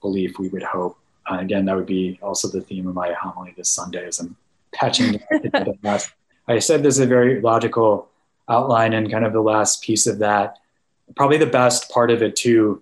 [0.01, 0.97] belief, we would hope.
[1.29, 4.35] Uh, again, that would be also the theme of my homily this Sunday as I'm
[4.73, 6.11] patching the last
[6.51, 8.09] I said there's a very logical
[8.49, 10.57] outline and kind of the last piece of that.
[11.15, 12.81] Probably the best part of it too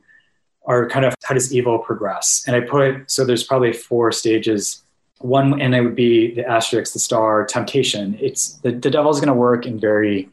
[0.65, 2.43] are kind of how does evil progress?
[2.45, 4.84] And I put so there's probably four stages.
[5.19, 8.17] One, and it would be the asterisk, the star, temptation.
[8.21, 10.29] It's the, the devil's going to work in very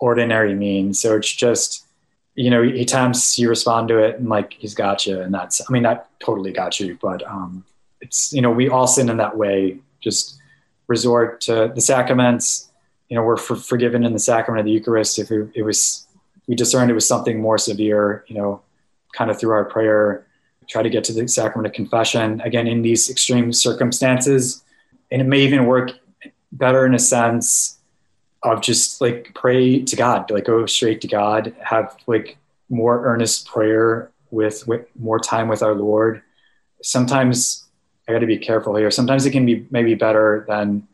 [0.00, 0.98] ordinary means.
[0.98, 1.86] So it's just,
[2.34, 5.20] you know, he tempts, you respond to it, and like he's got you.
[5.20, 7.64] And that's, I mean, not totally got you, but um,
[8.00, 9.78] it's, you know, we all sin in that way.
[10.00, 10.38] Just
[10.88, 12.65] resort to the sacraments.
[13.08, 16.06] You know, we're for, forgiven in the sacrament of the Eucharist if it, it was
[16.46, 18.24] we discerned it was something more severe.
[18.28, 18.62] You know,
[19.14, 20.26] kind of through our prayer,
[20.68, 22.40] try to get to the sacrament of confession.
[22.42, 24.64] Again, in these extreme circumstances,
[25.10, 25.92] and it may even work
[26.52, 27.78] better in a sense
[28.42, 32.36] of just like pray to God, like go straight to God, have like
[32.68, 36.22] more earnest prayer with, with more time with our Lord.
[36.82, 37.64] Sometimes
[38.08, 38.90] I got to be careful here.
[38.90, 40.86] Sometimes it can be maybe better than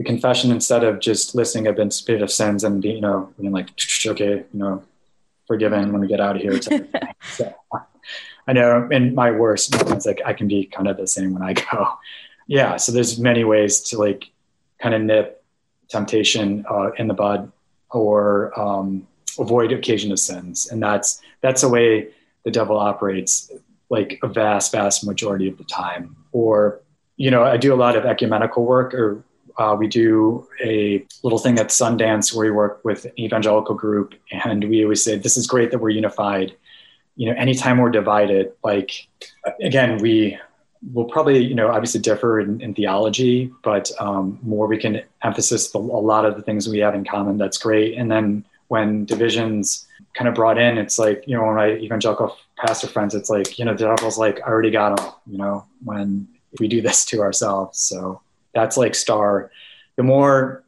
[0.00, 3.52] the confession instead of just listing a bit of sins and being, you know, being
[3.52, 3.68] like,
[4.06, 4.82] okay, you know,
[5.46, 6.58] forgiven when we get out of here.
[7.34, 7.54] so,
[8.48, 11.42] I know in my worst moments, like I can be kind of the same when
[11.42, 11.98] I go.
[12.46, 12.78] Yeah.
[12.78, 14.30] So there's many ways to like
[14.80, 15.44] kind of nip
[15.90, 17.52] temptation uh, in the bud
[17.90, 19.06] or um,
[19.38, 20.66] avoid occasion of sins.
[20.68, 22.08] And that's, that's a way
[22.46, 23.52] the devil operates
[23.90, 26.16] like a vast, vast majority of the time.
[26.32, 26.80] Or,
[27.18, 29.22] you know, I do a lot of ecumenical work or
[29.58, 34.14] uh, we do a little thing at Sundance where we work with an evangelical group,
[34.30, 36.54] and we always say, "This is great that we're unified."
[37.16, 39.08] You know, anytime we're divided, like
[39.62, 40.38] again, we
[40.92, 45.72] will probably, you know, obviously differ in, in theology, but um, more we can emphasize
[45.74, 47.36] a lot of the things we have in common.
[47.36, 47.98] That's great.
[47.98, 52.36] And then when divisions kind of brought in, it's like, you know, when my evangelical
[52.56, 55.66] pastor friends, it's like, you know, the devil's like, I already got them, you know,
[55.84, 57.78] when we do this to ourselves.
[57.78, 58.22] So
[58.54, 59.50] that's like star.
[59.96, 60.64] The more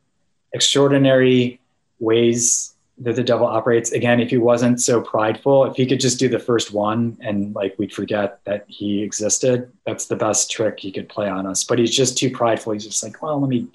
[0.53, 1.61] extraordinary
[1.99, 6.19] ways that the devil operates, again, if he wasn't so prideful, if he could just
[6.19, 10.79] do the first one and like we'd forget that he existed, that's the best trick
[10.79, 11.65] he could play on us.
[11.65, 12.73] But he's just too prideful.
[12.73, 13.67] He's just like, well, let me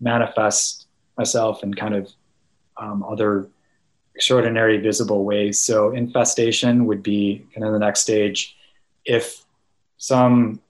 [0.00, 0.86] manifest
[1.18, 2.12] myself in kind of
[2.76, 3.48] um, other
[4.14, 5.58] extraordinary visible ways.
[5.58, 8.56] So infestation would be kind of the next stage.
[9.04, 9.44] If
[9.98, 10.60] some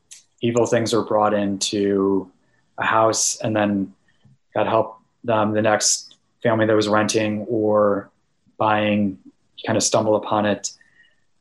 [0.41, 2.31] evil things are brought into
[2.79, 3.95] a house and then
[4.55, 8.11] God help them, the next family that was renting or
[8.59, 9.19] buying,
[9.67, 10.73] kind of stumble upon it.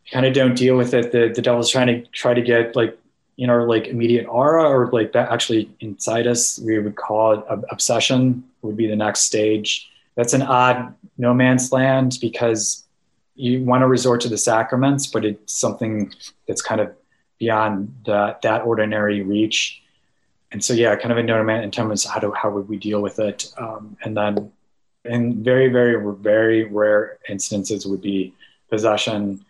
[0.05, 1.11] You kind of don't deal with it.
[1.11, 2.97] The, the devil's trying to try to get like,
[3.35, 7.45] you know, like immediate aura or like that actually inside us, we would call it
[7.69, 9.89] obsession would be the next stage.
[10.15, 12.83] That's an odd no man's land because
[13.35, 16.13] you want to resort to the sacraments, but it's something
[16.47, 16.93] that's kind of
[17.37, 19.81] beyond that, that ordinary reach
[20.55, 22.77] and so yeah, kind of a note in terms of how do how would we
[22.77, 24.53] deal with it, um, and then
[25.03, 28.33] in very very very rare instances would be
[28.69, 29.43] possession,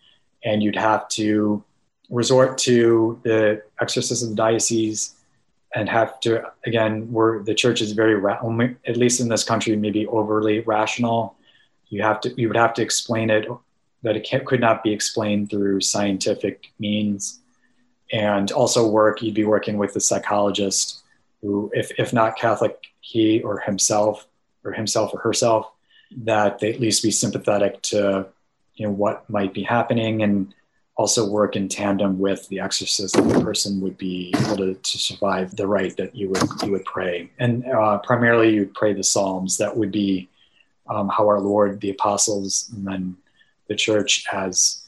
[0.44, 1.64] and you'd have to
[2.10, 5.14] resort to the exorcism of the diocese
[5.76, 8.20] and have to again where the church is very
[8.88, 11.36] at least in this country maybe overly rational.
[11.90, 13.46] You have to you would have to explain it
[14.02, 17.42] that it could not be explained through scientific means
[18.12, 21.02] and also work you'd be working with a psychologist
[21.42, 24.28] who if, if not catholic he or himself
[24.64, 25.72] or himself or herself
[26.12, 28.28] that they at least be sympathetic to
[28.76, 30.54] you know what might be happening and
[30.98, 35.56] also work in tandem with the exorcism the person would be able to, to survive
[35.56, 37.30] the rite that you would you would pray.
[37.38, 39.58] And uh, primarily you'd pray the psalms.
[39.58, 40.30] That would be
[40.88, 43.18] um, how our lord the apostles and then
[43.68, 44.88] the church as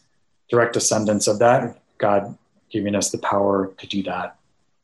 [0.49, 1.82] direct descendants of that.
[1.97, 2.38] God
[2.69, 4.38] giving us the power to do that,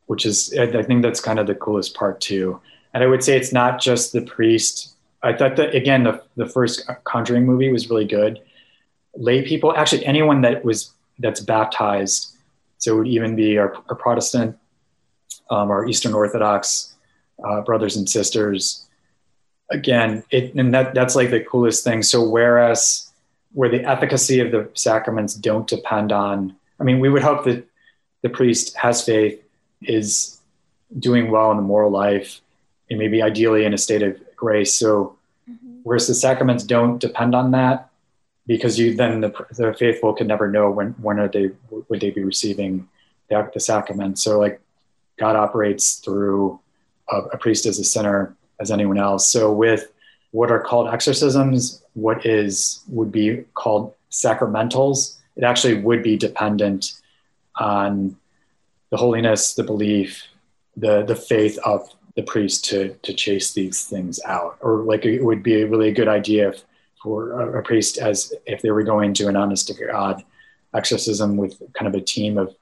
[0.06, 2.60] which is, I think that's kind of the coolest part too.
[2.94, 4.96] And I would say it's not just the priest.
[5.22, 8.42] I thought that, again, the, the first Conjuring movie was really good.
[9.16, 12.36] Lay people, actually, anyone that was that's baptized,
[12.78, 14.58] so it would even be our, our Protestant,
[15.50, 16.96] um, our Eastern Orthodox
[17.44, 18.86] uh, brothers and sisters.
[19.72, 22.04] Again, it and that that's like the coolest thing.
[22.04, 23.12] So whereas
[23.54, 27.66] where the efficacy of the sacraments don't depend on, I mean, we would hope that
[28.24, 29.40] the priest has faith,
[29.82, 30.40] is
[30.98, 32.42] doing well in the moral life,
[32.90, 34.74] and maybe ideally in a state of grace.
[34.74, 35.16] So,
[35.50, 35.82] mm-hmm.
[35.84, 37.90] whereas the sacraments don't depend on that,
[38.48, 42.10] because you then the, the faithful can never know when when are they would they
[42.10, 42.88] be receiving
[43.30, 44.18] the, the sacrament.
[44.18, 44.60] So, like
[45.20, 46.60] God operates through
[47.10, 49.30] a, a priest as a sinner as anyone else.
[49.30, 49.92] So, with
[50.32, 56.94] what are called exorcisms, what is would be called sacramentals, it actually would be dependent
[57.60, 58.18] on
[58.90, 60.24] the holiness, the belief,
[60.78, 64.58] the the faith of the priest to to chase these things out.
[64.62, 66.64] Or like it would be a really good idea if,
[67.02, 70.24] for a, priest as if they were going to an honest to God
[70.74, 72.56] exorcism with kind of a team of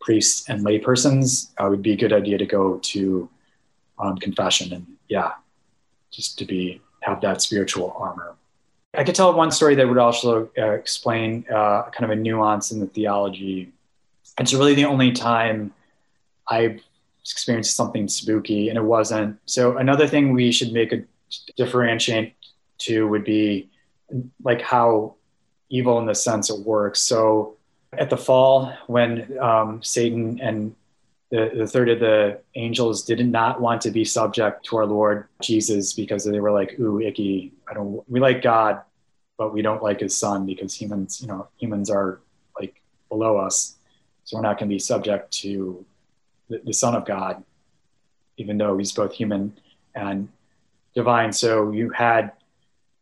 [0.00, 1.50] priests and laypersons.
[1.58, 3.28] Uh, would be a good idea to go to
[3.98, 5.32] um, confession and yeah,
[6.10, 8.34] just to be have that spiritual armor.
[8.94, 12.72] I could tell one story that would also uh, explain uh, kind of a nuance
[12.72, 13.72] in the theology
[14.38, 15.72] it's really the only time
[16.48, 16.80] I've
[17.22, 19.38] experienced something spooky, and it wasn't.
[19.46, 21.02] So another thing we should make a
[21.56, 22.34] differentiate
[22.78, 23.68] to would be
[24.42, 25.14] like how
[25.68, 27.00] evil in the sense it works.
[27.00, 27.56] So
[27.92, 30.74] at the fall, when um, Satan and
[31.30, 35.26] the, the third of the angels did not want to be subject to our Lord
[35.42, 37.52] Jesus because they were like, ooh, icky.
[37.68, 38.80] I don't, we like God,
[39.36, 42.20] but we don't like his son because humans, you know, humans are
[42.58, 42.80] like
[43.10, 43.76] below us.
[44.28, 45.86] So we're not going to be subject to
[46.50, 47.42] the, the Son of God,
[48.36, 49.56] even though he's both human
[49.94, 50.28] and
[50.94, 51.32] divine.
[51.32, 52.32] So you had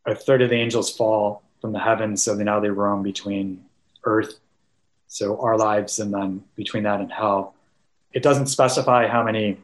[0.05, 3.65] a third of the angels fall from the heavens, so now they roam between
[4.05, 4.39] earth,
[5.09, 7.57] so our lives, and then between that and hell.
[8.13, 9.59] It doesn't specify how many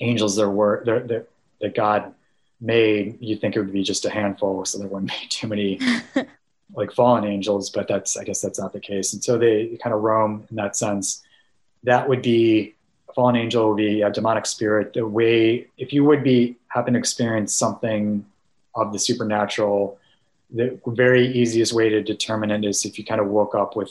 [0.00, 1.28] angels there were that,
[1.60, 2.14] that God
[2.62, 3.18] made.
[3.20, 5.80] You'd think it would be just a handful, so there wouldn't be too many
[6.72, 9.12] like fallen angels, but that's I guess that's not the case.
[9.12, 11.22] And so they kind of roam in that sense.
[11.82, 12.74] That would be
[13.08, 14.92] a fallen angel would be a demonic spirit.
[14.94, 18.24] The way if you would be happen to experience something
[18.74, 19.98] of the supernatural,
[20.50, 23.90] the very easiest way to determine it is if you kind of woke up with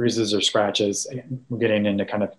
[0.00, 1.06] bruises or scratches.
[1.50, 2.32] We're getting into kind of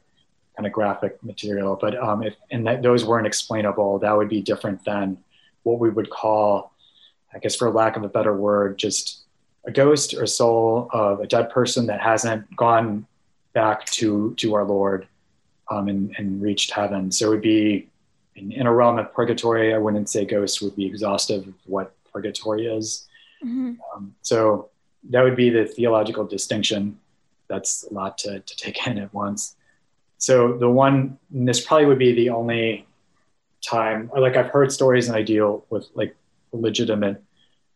[0.55, 4.41] kind of graphic material, but um, if and that those weren't explainable, that would be
[4.41, 5.17] different than
[5.63, 6.73] what we would call,
[7.33, 9.20] I guess, for lack of a better word, just
[9.65, 13.05] a ghost or soul of a dead person that hasn't gone
[13.53, 15.07] back to to our Lord
[15.69, 17.11] um, and, and reached heaven.
[17.11, 17.87] So it would be
[18.35, 19.73] in, in, a realm of purgatory.
[19.73, 23.07] I wouldn't say ghost would be exhaustive of what purgatory is.
[23.43, 23.73] Mm-hmm.
[23.95, 24.69] Um, so
[25.09, 26.99] that would be the theological distinction.
[27.47, 29.55] That's a lot to, to take in at once.
[30.17, 32.85] So the one, this probably would be the only
[33.65, 36.15] time, like I've heard stories and I deal with like
[36.51, 37.23] legitimate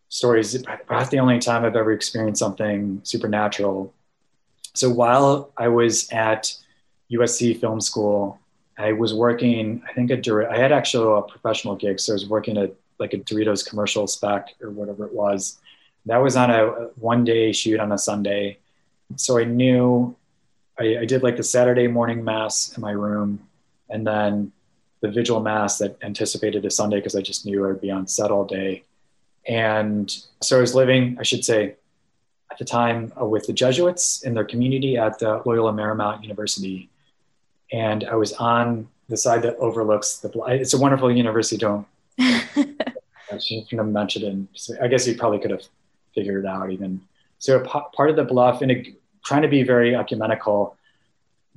[0.09, 0.61] stories.
[0.85, 3.93] Perhaps the only time I've ever experienced something supernatural.
[4.73, 6.53] So while I was at
[7.11, 8.39] USC Film School,
[8.77, 9.81] I was working.
[9.89, 13.13] I think a I had actually a professional gig, so I was working at like
[13.13, 15.57] a Doritos commercial spec or whatever it was.
[16.05, 18.57] That was on a one day shoot on a Sunday,
[19.15, 20.15] so I knew
[20.79, 23.47] I, I did like the Saturday morning mass in my room,
[23.89, 24.51] and then
[25.01, 28.31] the vigil mass that anticipated a Sunday because I just knew I'd be on set
[28.31, 28.83] all day.
[29.47, 31.75] And so I was living, I should say,
[32.51, 36.89] at the time uh, with the Jesuits in their community at the Loyola Marymount University.
[37.71, 40.49] And I was on the side that overlooks the, bluff.
[40.51, 41.57] it's a wonderful university.
[41.57, 41.85] Don't,
[42.19, 44.77] I shouldn't have mentioned it.
[44.81, 45.63] I guess you probably could have
[46.13, 47.01] figured it out even.
[47.39, 50.77] So part of the bluff, and trying to be very ecumenical,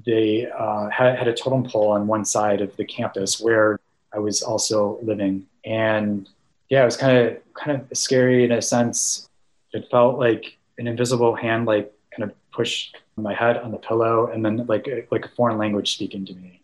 [0.04, 3.78] they uh, had, had a totem pole on one side of the campus where
[4.12, 5.46] I was also living.
[5.64, 6.28] And
[6.68, 9.28] yeah, it was kind of kind of scary in a sense.
[9.72, 14.30] It felt like an invisible hand, like kind of pushed my head on the pillow,
[14.32, 16.60] and then like a, like a foreign language speaking to me,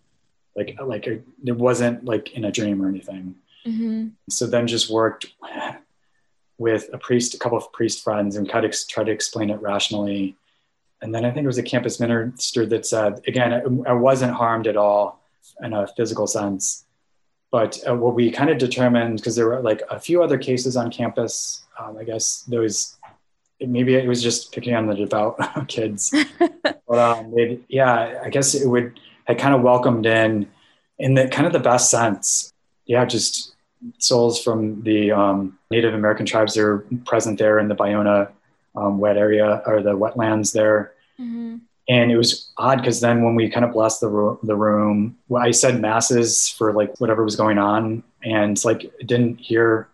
[0.57, 3.35] like like a, it wasn't like in a dream or anything.
[3.67, 4.09] Mm-hmm.
[4.29, 5.27] So then just worked
[6.59, 9.61] with a priest, a couple of priest friends, and kind of try to explain it
[9.61, 10.37] rationally.
[11.01, 14.33] And then I think it was a campus minister that said, again, I, I wasn't
[14.33, 15.21] harmed at all
[15.63, 16.84] in a physical sense
[17.55, 20.77] but uh, what we kind of determined, because there were like a few other cases
[20.77, 22.97] on campus, um, I guess was,
[23.61, 25.39] maybe it was just picking on the devout
[25.69, 26.13] kids.
[26.89, 27.33] but um,
[27.69, 28.99] yeah, I guess it would,
[29.29, 30.49] I kind of welcomed in,
[30.99, 32.53] in the kind of the best sense.
[32.87, 33.55] Yeah, just
[33.99, 38.33] souls from the um, Native American tribes that are present there in the Ballona
[38.75, 40.95] um, wet area or the wetlands there.
[41.21, 41.59] Mm-hmm
[41.89, 45.17] and it was odd because then when we kind of blessed the, ro- the room
[45.37, 48.03] i said masses for like whatever was going on.
[48.23, 49.89] And like didn't hear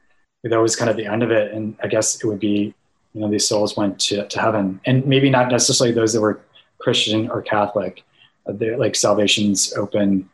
[0.44, 1.52] that was kind of the end of it.
[1.52, 2.74] And i guess it would be
[3.12, 4.80] you know these souls went to, to heaven.
[4.84, 6.40] And maybe not necessarily those that were
[6.78, 8.02] christian or catholic.
[8.48, 10.28] Uh, like salvation's open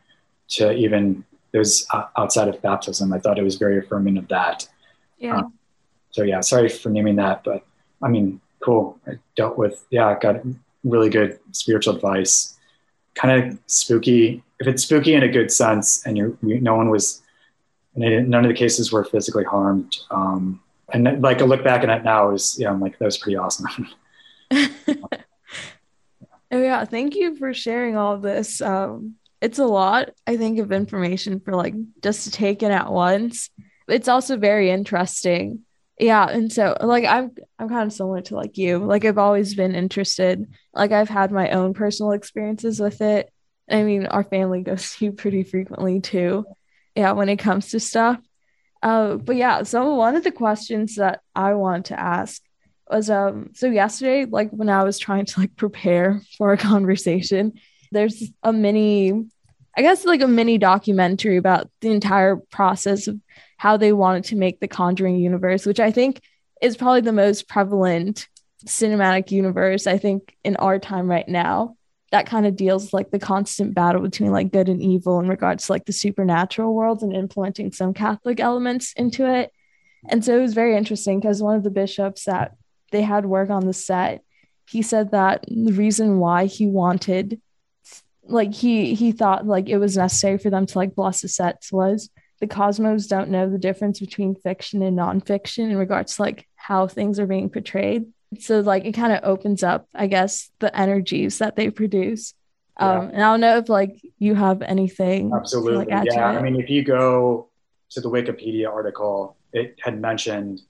[0.49, 1.85] to even those
[2.17, 3.11] outside of baptism.
[3.11, 4.67] I thought it was very affirming of that.
[5.17, 5.37] Yeah.
[5.37, 5.53] Um,
[6.11, 7.63] so yeah sorry for naming that but
[8.01, 8.97] i mean cool.
[9.07, 10.41] I dealt with yeah got
[10.83, 12.57] really good spiritual advice.
[13.15, 14.43] Kind of spooky.
[14.59, 17.21] If it's spooky in a good sense, and you, no one was,
[17.95, 19.97] none of the cases were physically harmed.
[20.11, 20.61] Um,
[20.93, 23.37] and like I look back at it now, is yeah, I'm like that was pretty
[23.37, 23.67] awesome.
[24.51, 25.07] oh
[26.51, 28.61] yeah, thank you for sharing all this.
[28.61, 32.91] Um, it's a lot, I think, of information for like just to take in at
[32.91, 33.49] once.
[33.87, 35.65] It's also very interesting
[35.99, 38.77] yeah and so like i'm i'm kind of similar to like you.
[38.77, 43.31] Like i've always been interested like i've had my own personal experiences with it.
[43.69, 46.45] I mean our family goes to you pretty frequently too.
[46.95, 48.19] Yeah when it comes to stuff.
[48.83, 52.43] Uh but yeah so one of the questions that i want to ask
[52.89, 57.53] was um so yesterday like when i was trying to like prepare for a conversation
[57.91, 59.25] there's a mini
[59.75, 63.19] i guess like a mini documentary about the entire process of
[63.57, 66.21] how they wanted to make the Conjuring universe, which I think
[66.61, 68.27] is probably the most prevalent
[68.65, 71.75] cinematic universe, I think, in our time right now.
[72.11, 75.27] That kind of deals with like the constant battle between like good and evil in
[75.27, 79.51] regards to like the supernatural worlds and implementing some Catholic elements into it.
[80.07, 82.55] And so it was very interesting because one of the bishops that
[82.91, 84.23] they had work on the set,
[84.69, 87.41] he said that the reason why he wanted
[88.29, 91.71] like he he thought like it was necessary for them to like bless the sets
[91.71, 96.47] was the cosmos don't know the difference between fiction and nonfiction in regards to like
[96.55, 98.05] how things are being portrayed.
[98.39, 102.33] So like it kind of opens up i guess the energies that they produce.
[102.79, 102.91] Yeah.
[102.91, 105.85] um and i don't know if like you have anything absolutely.
[105.85, 107.49] to, like, yeah i mean if you go
[107.89, 110.61] to the wikipedia article it had mentioned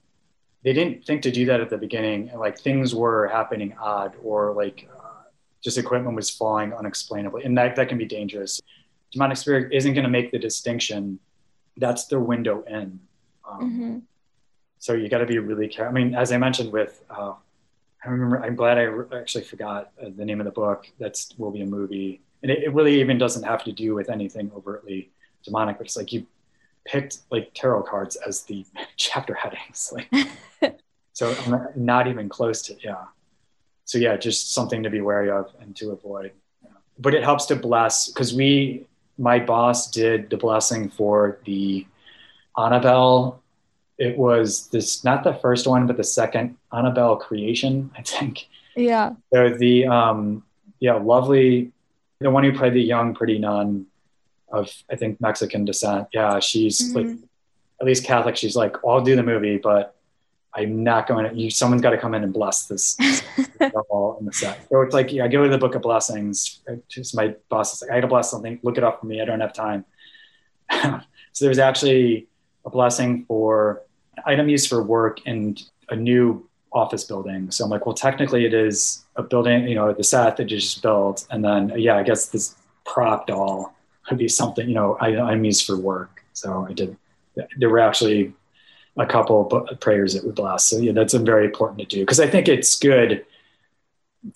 [0.64, 4.14] they didn't think to do that at the beginning and like things were happening odd
[4.22, 5.22] or like uh,
[5.62, 8.60] just equipment was falling unexplainably and that, that can be dangerous.
[9.12, 11.18] Demonic spirit isn't going to make the distinction
[11.78, 13.00] that's their window in
[13.48, 13.98] um, mm-hmm.
[14.78, 17.32] so you got to be really careful i mean as i mentioned with uh,
[18.04, 21.34] i remember i'm glad i re- actually forgot uh, the name of the book that's
[21.38, 24.50] will be a movie and it, it really even doesn't have to do with anything
[24.54, 25.10] overtly
[25.44, 26.26] demonic but it's like you
[26.88, 28.64] picked like tarot cards as the
[28.96, 29.92] chapter headings.
[30.60, 30.80] Like,
[31.12, 33.06] so I'm not even close to yeah.
[33.84, 36.30] So yeah, just something to be wary of and to avoid.
[36.62, 36.70] Yeah.
[36.98, 38.86] But it helps to bless because we,
[39.18, 41.86] my boss did the blessing for the
[42.56, 43.42] Annabelle.
[43.98, 48.48] It was this not the first one, but the second Annabelle creation, I think.
[48.76, 49.14] Yeah.
[49.32, 50.44] So the um
[50.80, 51.72] yeah, lovely
[52.20, 53.86] the one who played the young pretty nun
[54.50, 56.08] of I think Mexican descent.
[56.12, 57.08] Yeah, she's mm-hmm.
[57.08, 57.18] like
[57.80, 58.36] at least Catholic.
[58.36, 59.94] She's like, I'll do the movie, but
[60.58, 61.34] I'm not going to.
[61.34, 62.96] You, someone's got to come in and bless this
[63.90, 64.66] all in the set.
[64.68, 66.60] So it's like, yeah, I go to the Book of Blessings.
[66.88, 68.58] Just my boss is like, I got to bless something.
[68.62, 69.20] Look it up for me.
[69.20, 69.84] I don't have time.
[71.32, 72.26] so there's actually
[72.64, 73.82] a blessing for
[74.16, 77.50] an item used for work and a new office building.
[77.50, 80.58] So I'm like, well, technically it is a building, you know, the set that you
[80.58, 81.26] just built.
[81.30, 83.74] And then, yeah, I guess this prop doll
[84.10, 86.24] would be something, you know, I, I'm used for work.
[86.32, 86.96] So I did,
[87.56, 88.34] there were actually
[88.98, 90.64] a couple of prayers that would bless.
[90.64, 92.04] So yeah, that's very important to do.
[92.04, 93.24] Cause I think it's good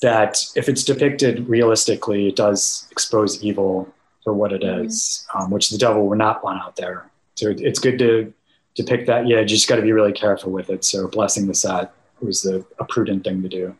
[0.01, 3.93] that if it's depicted realistically, it does expose evil
[4.25, 4.87] for what it mm-hmm.
[4.87, 7.11] is, um, which the devil would not want out there.
[7.35, 8.33] So it's good to
[8.75, 9.27] depict that.
[9.27, 10.85] Yeah, you just got to be really careful with it.
[10.85, 13.77] So blessing the set was the, a prudent thing to do.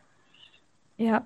[0.97, 1.21] Yeah.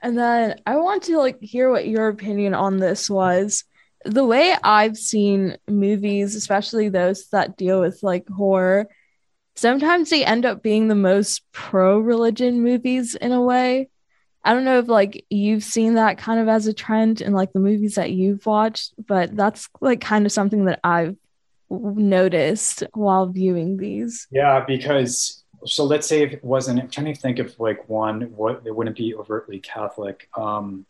[0.00, 3.64] And then I want to like hear what your opinion on this was
[4.04, 8.88] the way I've seen movies, especially those that deal with like horror,
[9.54, 13.88] sometimes they end up being the most pro religion movies in a way.
[14.44, 17.52] I don't know if like you've seen that kind of as a trend in like
[17.52, 21.16] the movies that you've watched, but that's like kind of something that I've
[21.70, 24.26] noticed while viewing these.
[24.30, 28.22] Yeah, because so let's say if it wasn't, I'm trying to think of like one
[28.34, 30.28] what it wouldn't be overtly Catholic.
[30.36, 30.86] Um,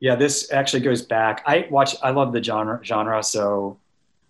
[0.00, 1.42] yeah, this actually goes back.
[1.46, 1.94] I watch.
[2.02, 3.78] I love the genre genre, so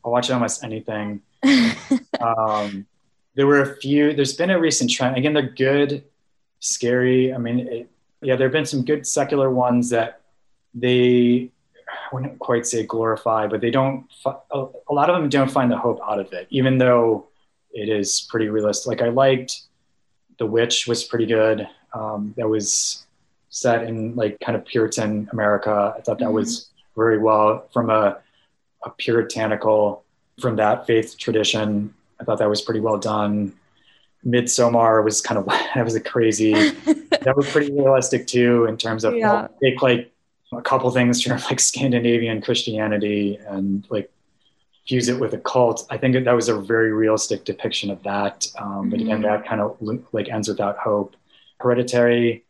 [0.05, 1.23] I'll watch almost anything.
[2.21, 2.87] um,
[3.35, 4.13] there were a few.
[4.13, 5.17] There's been a recent trend.
[5.17, 6.05] Again, they're good,
[6.61, 7.35] scary.
[7.35, 7.91] I mean, it,
[8.21, 10.21] yeah, there have been some good secular ones that
[10.75, 11.51] they
[11.89, 14.07] I wouldn't quite say glorify, but they don't.
[14.25, 17.27] A lot of them don't find the hope out of it, even though
[17.73, 18.89] it is pretty realistic.
[18.89, 19.63] Like I liked
[20.39, 21.69] The Witch was pretty good.
[21.93, 23.06] Um, that was
[23.57, 25.95] set in like kind of Puritan America.
[25.97, 26.35] I thought that mm-hmm.
[26.35, 28.19] was very well from a,
[28.85, 30.05] a puritanical,
[30.39, 31.95] from that faith tradition.
[32.21, 33.55] I thought that was pretty well done.
[34.27, 36.53] Midsommar was kind of that was a crazy.
[37.23, 39.49] that was pretty realistic too in terms of yeah.
[39.63, 40.13] take like
[40.53, 44.13] a couple things from like Scandinavian Christianity and like
[44.87, 45.87] fuse it with a cult.
[45.89, 48.47] I think that, was a very realistic depiction of that.
[48.59, 49.09] Um, but mm-hmm.
[49.09, 49.79] again, that kind of
[50.13, 51.17] like ends without hope.
[51.59, 52.45] Hereditary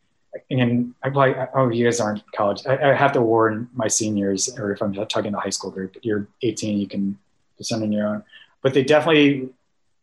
[0.49, 2.65] and I probably, oh, you guys aren't college.
[2.67, 5.97] I, I, have to warn my seniors, or if I'm talking to high school group,
[6.01, 7.17] you're 18, you can
[7.57, 8.23] descend on your own.
[8.61, 9.49] But they definitely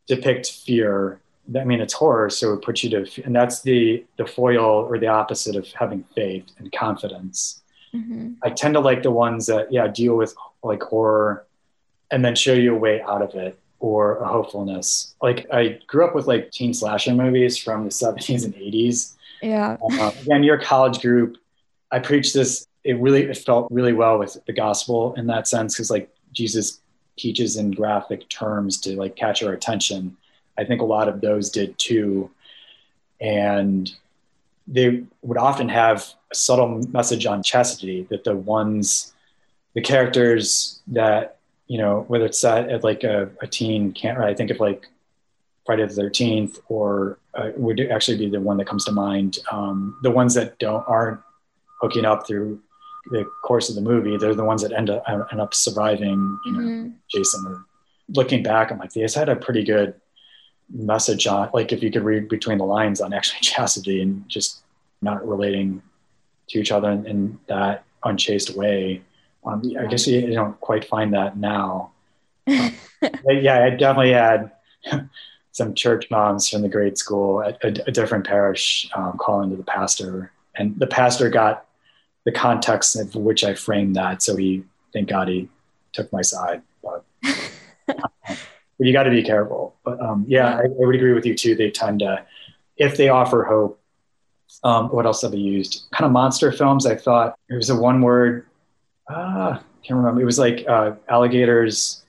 [0.06, 1.20] depict fear.
[1.56, 4.98] I mean, it's horror, so it puts you to, and that's the the foil or
[4.98, 7.62] the opposite of having faith and confidence.
[7.92, 8.34] Mm-hmm.
[8.42, 11.46] I tend to like the ones that, yeah, deal with like horror,
[12.10, 15.14] and then show you a way out of it or a hopefulness.
[15.20, 19.13] Like I grew up with like teen slasher movies from the 70s and 80s
[19.44, 19.76] yeah.
[20.00, 21.36] Uh, again, your college group,
[21.90, 22.66] I preached this.
[22.82, 26.80] It really it felt really well with the gospel in that sense because like Jesus
[27.16, 30.16] teaches in graphic terms to like catch our attention.
[30.58, 32.30] I think a lot of those did too,
[33.20, 33.90] and
[34.66, 39.12] they would often have a subtle message on chastity that the ones,
[39.74, 44.18] the characters that you know, whether it's at, like a, a teen can't.
[44.18, 44.86] I think of like
[45.66, 49.38] Friday the Thirteenth, or uh, would actually be the one that comes to mind.
[49.50, 51.20] Um, the ones that don't aren't
[51.80, 52.60] hooking up through
[53.10, 56.38] the course of the movie, they're the ones that end up end up surviving.
[56.46, 56.88] You know, mm-hmm.
[57.10, 57.46] Jason.
[57.46, 57.64] Or
[58.08, 59.94] looking back, I'm like, these had a pretty good
[60.70, 64.62] message on, like, if you could read between the lines on actually chastity and just
[65.02, 65.82] not relating
[66.48, 69.02] to each other in, in that unchaste way.
[69.44, 71.92] Um, I guess you, you, don't quite find that now.
[73.02, 74.50] Um, yeah, I definitely had
[75.54, 79.56] some church moms from the grade school at a, a different parish um, calling to
[79.56, 81.66] the pastor, and the pastor got
[82.24, 84.20] the context of which I framed that.
[84.20, 85.48] So he, thank God, he
[85.92, 86.62] took my side.
[86.82, 87.04] But,
[87.86, 88.36] but
[88.78, 89.76] you got to be careful.
[89.84, 91.54] But um, yeah, I, I, would agree with you too.
[91.54, 92.26] They tend to,
[92.76, 93.80] if they offer hope.
[94.62, 95.84] Um, what else have they used?
[95.92, 96.86] Kind of monster films.
[96.86, 98.46] I thought it was a one word.
[99.08, 100.20] Ah, can't remember.
[100.20, 102.03] It was like uh, alligators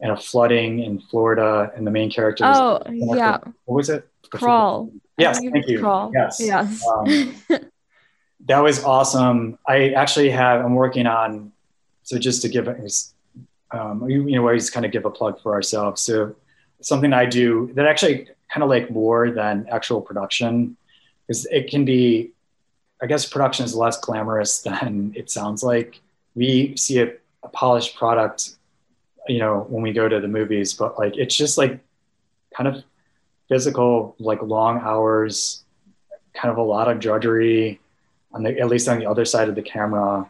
[0.00, 2.44] and a flooding in Florida, and the main character.
[2.46, 3.38] Oh yeah.
[3.64, 4.08] What was it?
[4.30, 4.90] Crawl.
[5.16, 5.80] Yes, thank you.
[5.80, 6.12] Crawl.
[6.14, 6.38] Yes.
[6.40, 6.86] Yes.
[6.86, 7.34] Um,
[8.46, 9.58] that was awesome.
[9.66, 10.64] I actually have.
[10.64, 11.52] I'm working on.
[12.02, 12.68] So just to give
[13.70, 16.00] um, you, you know, always kind of give a plug for ourselves.
[16.00, 16.36] So
[16.80, 20.76] something I do that actually kind of like more than actual production,
[21.26, 22.32] because it can be.
[23.00, 26.00] I guess production is less glamorous than it sounds like.
[26.34, 28.57] We see a, a polished product
[29.28, 31.78] you know when we go to the movies but like it's just like
[32.56, 32.82] kind of
[33.48, 35.64] physical like long hours
[36.34, 37.80] kind of a lot of drudgery
[38.32, 40.28] on the at least on the other side of the camera.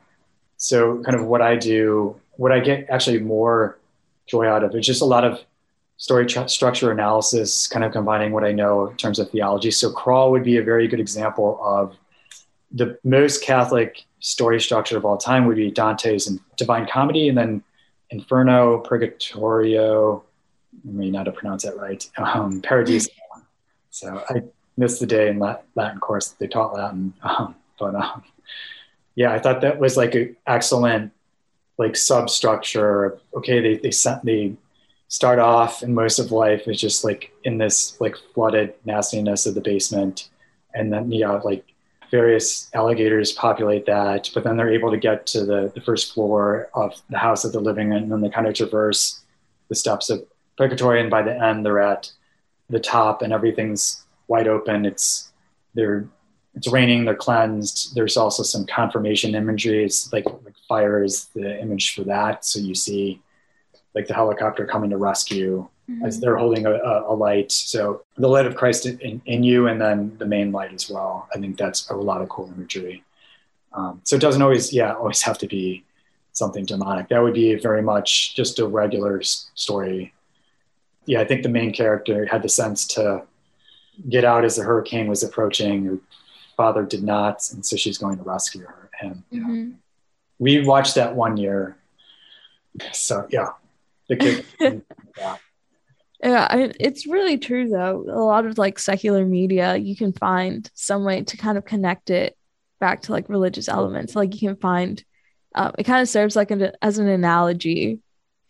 [0.57, 3.78] So kind of what i do what i get actually more
[4.26, 5.40] joy out of is just a lot of
[5.96, 9.70] story tr- structure analysis kind of combining what i know in terms of theology.
[9.70, 11.96] So crawl would be a very good example of
[12.72, 17.38] the most catholic story structure of all time would be dante's and divine comedy and
[17.38, 17.62] then
[18.11, 20.24] Inferno, Purgatorio,
[20.86, 23.11] I may not have pronounced that right, um, Paradiso.
[23.90, 24.42] So I
[24.76, 26.28] missed the day in Latin course.
[26.28, 28.22] That they taught Latin, um, but um,
[29.14, 31.12] yeah, I thought that was like an excellent
[31.76, 33.18] like substructure.
[33.34, 34.56] Okay, they they sent they
[35.09, 39.54] start off and most of life is just like in this like flooded nastiness of
[39.54, 40.28] the basement,
[40.74, 41.64] and then know like
[42.11, 46.68] various alligators populate that, but then they're able to get to the, the first floor
[46.74, 49.20] of the house that they're living in, and then they kind of traverse
[49.68, 50.24] the steps of
[50.56, 52.11] Purgatory, and by the end they're at
[52.70, 54.84] the top, and everything's wide open.
[54.84, 55.30] It's
[55.74, 56.09] they're
[56.54, 57.94] it's raining, they're cleansed.
[57.94, 59.84] There's also some confirmation imagery.
[59.84, 62.44] It's like, like fire is the image for that.
[62.44, 63.22] So you see
[63.94, 66.05] like the helicopter coming to rescue mm-hmm.
[66.05, 67.51] as they're holding a, a, light.
[67.51, 71.28] So the light of Christ in, in, you, and then the main light as well.
[71.34, 73.05] I think that's a lot of cool imagery.
[73.72, 75.84] Um, so it doesn't always, yeah, always have to be
[76.32, 77.09] something demonic.
[77.09, 80.14] That would be very much just a regular story.
[81.07, 83.24] Yeah, I think the main character had the sense to
[84.09, 85.84] get out as the hurricane was approaching.
[85.84, 85.99] Her
[86.57, 88.91] father did not, and so she's going to rescue her.
[89.01, 89.70] And mm-hmm.
[90.39, 91.76] we watched that one year.
[92.93, 93.53] So yeah,
[94.09, 94.45] the kid.
[95.16, 95.36] yeah.
[96.22, 98.04] Yeah, I mean, it's really true though.
[98.08, 102.10] A lot of like secular media, you can find some way to kind of connect
[102.10, 102.36] it
[102.80, 104.16] back to like religious elements.
[104.16, 105.02] Like you can find,
[105.54, 108.00] uh, it kind of serves like an, as an analogy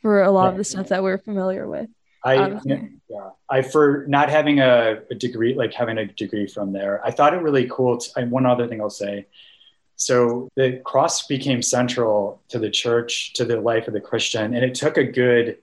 [0.01, 0.51] for a lot yeah.
[0.53, 1.91] of the stuff that we're familiar with.
[2.25, 2.61] I um,
[3.09, 7.11] yeah, I for not having a, a, degree, like having a degree from there, I
[7.11, 7.99] thought it really cool.
[7.99, 9.27] To, I, one other thing I'll say.
[9.95, 14.65] So the cross became central to the church, to the life of the Christian, and
[14.65, 15.59] it took a good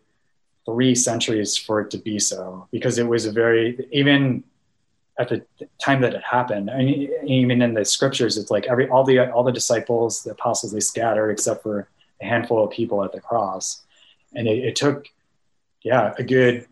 [0.66, 4.44] three centuries for it to be so because it was a very even
[5.18, 5.46] at the
[5.80, 9.32] time that it happened I mean, even in the scriptures it's like every all the
[9.32, 11.88] all the disciples the apostles they scattered except for
[12.22, 13.82] a handful of people at the cross.
[14.36, 15.08] And it, it took
[15.84, 16.68] yeah a good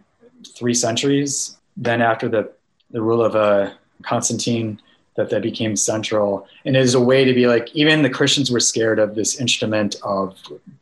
[0.56, 1.58] three centuries.
[1.78, 2.52] Then after the
[2.92, 3.72] the rule of uh,
[4.04, 4.82] constantine
[5.16, 6.48] that that became central.
[6.66, 9.40] And it is a way to be like even the christians were scared of this
[9.40, 10.38] instrument of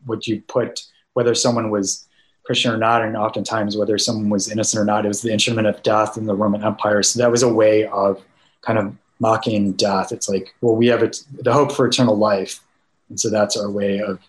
[0.05, 2.07] what you put whether someone was
[2.43, 5.67] Christian or not, and oftentimes whether someone was innocent or not, it was the instrument
[5.67, 7.03] of death in the Roman Empire.
[7.03, 8.23] So that was a way of
[8.61, 10.11] kind of mocking death.
[10.11, 12.59] It's like, well, we have the hope for eternal life,
[13.09, 14.19] and so that's our way of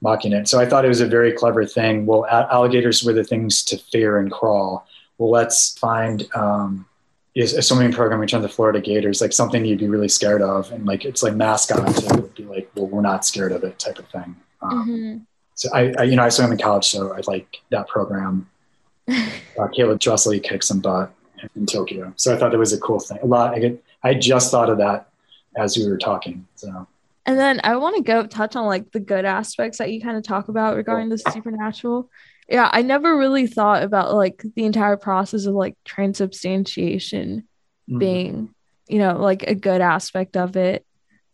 [0.00, 0.48] mocking it.
[0.48, 2.06] So I thought it was a very clever thing.
[2.06, 4.86] Well, alligators were the things to fear and crawl.
[5.18, 6.86] Well, let's find um,
[7.34, 10.40] is a swimming program in terms of Florida Gators, like something you'd be really scared
[10.40, 13.78] of, and like it's like mascot to be like, well, we're not scared of it
[13.78, 14.34] type of thing.
[14.62, 15.16] Um, mm-hmm
[15.60, 18.48] so I, I, you know, I swam in college, so I like that program.
[19.08, 19.12] uh,
[19.58, 21.12] Caeleb Dressel kicked some butt
[21.54, 23.18] in Tokyo, so I thought that was a cool thing.
[23.22, 23.54] A lot.
[23.54, 25.10] I, get, I just thought of that
[25.54, 26.46] as we were talking.
[26.54, 26.86] So.
[27.26, 30.16] And then I want to go touch on like the good aspects that you kind
[30.16, 32.08] of talk about regarding the supernatural.
[32.48, 37.98] Yeah, I never really thought about like the entire process of like transubstantiation mm-hmm.
[37.98, 38.54] being,
[38.88, 40.86] you know, like a good aspect of it.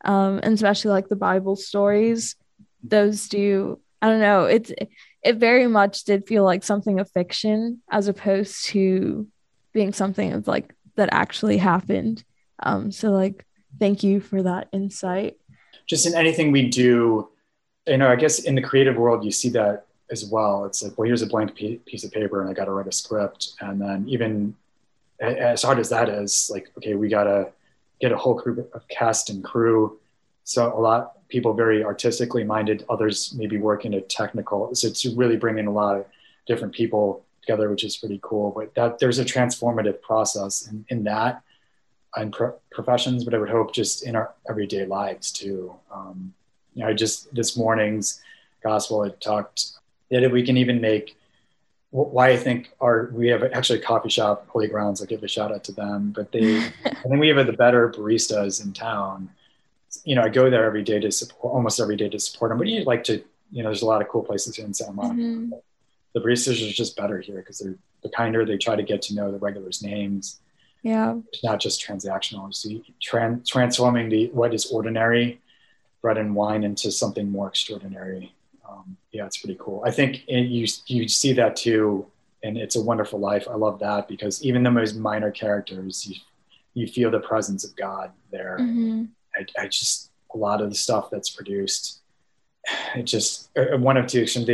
[0.05, 2.35] Um, and especially like the Bible stories,
[2.83, 4.45] those do I don't know.
[4.45, 4.73] It's
[5.23, 9.27] it very much did feel like something of fiction as opposed to
[9.73, 12.23] being something of like that actually happened.
[12.61, 13.45] Um, so like
[13.79, 15.37] thank you for that insight.
[15.87, 17.29] Just in anything we do,
[17.87, 20.65] you know, I guess in the creative world, you see that as well.
[20.65, 22.93] It's like, well, here's a blank piece of paper and I got to write a
[22.93, 23.53] script.
[23.61, 24.55] And then even
[25.21, 27.49] as hard as that is, like, okay, we got to
[28.01, 29.99] get a whole crew of cast and crew.
[30.45, 34.75] So a lot people very artistically minded, others maybe working at technical.
[34.75, 36.07] So it's really bringing a lot of
[36.47, 38.53] different people together, which is pretty cool.
[38.55, 41.43] But that there's a transformative process in, in that
[42.17, 45.75] and pro- professions, but I would hope just in our everyday lives too.
[45.93, 46.35] Um,
[46.75, 48.23] you know, just this morning's
[48.63, 49.73] gospel had talked
[50.11, 51.17] that if we can even make
[51.91, 55.01] why I think our we have actually a coffee shop, Holy Grounds.
[55.01, 56.13] I'll give a shout out to them.
[56.15, 59.31] But they, I think we have the better baristas in town.
[60.05, 62.59] You know, I go there every day to support, almost every day to support them.
[62.59, 64.93] But you like to, you know, there's a lot of cool places here in Santa
[64.93, 65.21] Monica.
[65.21, 65.53] Mm-hmm.
[66.15, 68.45] The baristas are just better here because they're the kinder.
[68.45, 70.41] They try to get to know the regulars' names.
[70.83, 72.55] Yeah, it's not just transactional.
[72.55, 72.71] So
[73.03, 75.41] trans- transforming the what is ordinary
[76.01, 78.33] bread and wine into something more extraordinary
[78.69, 79.83] um, yeah, it's pretty cool.
[79.85, 82.07] I think you you see that too,
[82.43, 83.47] and it's a wonderful life.
[83.49, 86.17] I love that because even the most minor characters, you
[86.75, 88.59] you feel the presence of God there.
[88.61, 89.05] Mm-hmm.
[89.37, 92.01] I, I, just a lot of the stuff that's produced,
[92.95, 94.47] it just uh, one of two extremes.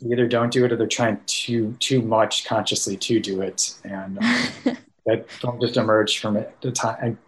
[0.00, 3.74] They either don't do it or they're trying too too much consciously to do it,
[3.84, 4.48] and um,
[5.06, 6.56] that don't just emerge from it.
[6.60, 7.18] The time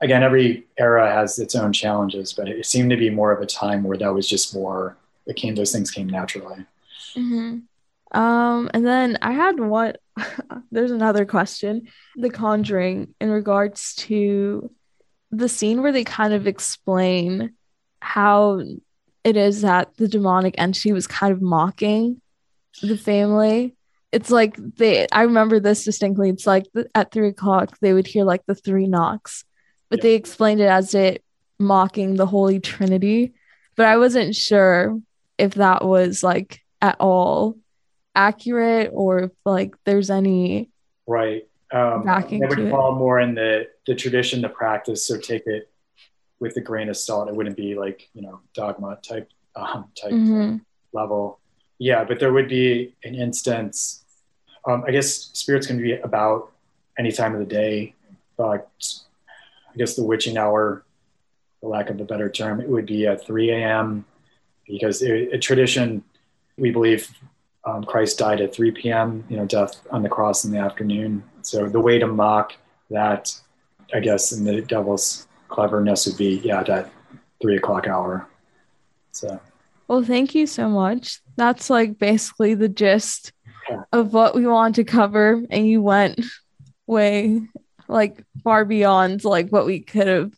[0.00, 3.46] again, every era has its own challenges, but it seemed to be more of a
[3.46, 4.96] time where that was just more
[5.26, 6.64] it came those things came naturally
[7.16, 7.58] mm-hmm.
[8.18, 10.00] um and then i had what
[10.70, 14.70] there's another question the conjuring in regards to
[15.38, 17.54] the scene where they kind of explain
[18.00, 18.62] how
[19.24, 22.20] it is that the demonic entity was kind of mocking
[22.82, 23.74] the family.
[24.12, 26.28] It's like they i remember this distinctly.
[26.28, 29.44] It's like at three o'clock they would hear like the three knocks
[29.90, 31.22] but they explained it as it
[31.58, 33.32] mocking the holy trinity.
[33.76, 35.00] But i wasn't sure
[35.38, 37.56] if that was like at all
[38.14, 40.70] accurate or if like there's any
[41.06, 41.42] right.
[41.72, 45.70] Um backing would fall more in the the tradition the practice so take it
[46.40, 50.12] with a grain of salt it wouldn't be like you know dogma type um, type
[50.12, 50.56] mm-hmm.
[50.92, 51.38] level
[51.78, 54.04] yeah but there would be an instance
[54.66, 56.50] um, i guess spirits can be about
[56.98, 57.94] any time of the day
[58.36, 58.68] but
[59.72, 60.84] i guess the witching hour
[61.60, 64.04] for lack of a better term it would be at 3 a.m
[64.66, 66.02] because a, tradition,
[66.56, 67.10] we believe
[67.64, 71.22] um, Christ died at 3 p.m., you know, death on the cross in the afternoon.
[71.42, 72.54] So the way to mock
[72.90, 73.34] that,
[73.92, 76.90] I guess, in the devil's cleverness would be, yeah, that
[77.40, 78.28] three o'clock hour.
[79.12, 79.40] So.
[79.88, 81.20] Well, thank you so much.
[81.36, 83.32] That's like basically the gist
[83.68, 83.82] yeah.
[83.92, 86.24] of what we want to cover, and you went
[86.86, 87.42] way
[87.88, 90.32] like far beyond like what we could have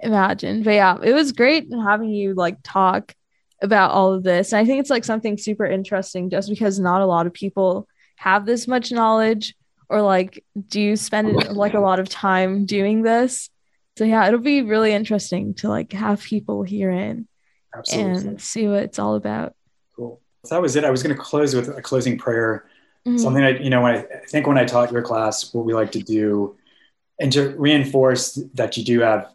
[0.00, 0.64] imagined.
[0.64, 3.14] But yeah, it was great having you like talk
[3.60, 4.52] about all of this.
[4.52, 7.88] And I think it's like something super interesting just because not a lot of people
[8.16, 9.54] have this much knowledge
[9.92, 13.50] or like do you spend like a lot of time doing this.
[13.98, 17.28] So yeah, it'll be really interesting to like have people here in
[17.76, 18.28] Absolutely.
[18.28, 19.54] and see what it's all about.
[19.94, 20.22] Cool.
[20.46, 20.84] So that was it.
[20.84, 22.64] I was going to close with a closing prayer.
[23.06, 23.18] Mm-hmm.
[23.18, 25.74] Something I, you know, when I, I think when I taught your class, what we
[25.74, 26.56] like to do
[27.20, 29.30] and to reinforce that you do have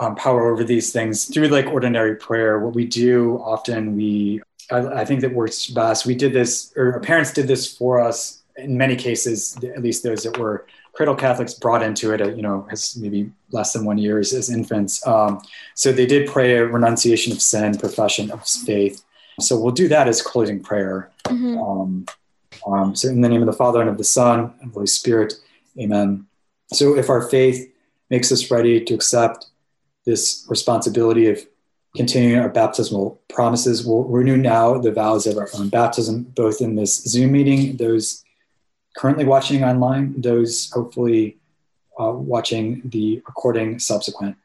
[0.00, 2.58] um, power over these things through like ordinary prayer.
[2.58, 4.42] What we do often, we
[4.72, 6.04] I, I, think that works best.
[6.06, 8.39] We did this, or our parents did this for us.
[8.60, 12.42] In many cases, at least those that were cradle Catholics brought into it, uh, you
[12.42, 15.06] know, as maybe less than one years as infants.
[15.06, 15.40] Um,
[15.74, 19.02] so they did pray a renunciation of sin, profession of faith.
[19.38, 21.10] So we'll do that as closing prayer.
[21.24, 21.58] Mm-hmm.
[21.58, 22.06] Um,
[22.66, 25.34] um, so in the name of the Father and of the Son and Holy Spirit,
[25.78, 26.26] Amen.
[26.72, 27.72] So if our faith
[28.10, 29.46] makes us ready to accept
[30.04, 31.46] this responsibility of
[31.96, 33.84] continuing our baptismal promises.
[33.84, 38.24] We'll renew now the vows of our own baptism, both in this Zoom meeting, those
[38.96, 41.38] currently watching online, those hopefully
[41.98, 44.36] uh, watching the recording subsequent.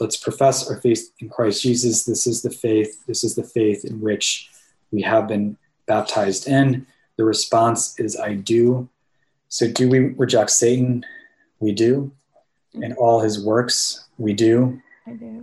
[0.00, 2.04] Let's profess our faith in Christ Jesus.
[2.04, 3.04] This is the faith.
[3.06, 4.50] This is the faith in which
[4.90, 6.86] we have been baptized in.
[7.16, 8.88] The response is I do.
[9.48, 11.04] So, do we reject Satan?
[11.60, 12.12] We do.
[12.74, 14.80] And all his works, we do.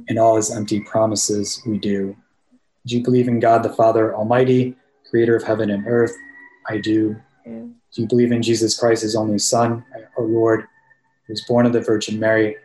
[0.08, 2.16] In all his empty promises, we do.
[2.86, 4.76] Do you believe in God the Father Almighty,
[5.10, 6.16] creator of heaven and earth?
[6.70, 7.16] I do.
[7.46, 7.52] Yeah.
[7.52, 9.86] Do you believe in Jesus Christ, his only Son,
[10.18, 10.68] our Lord,
[11.28, 12.58] who was born of the Virgin Mary,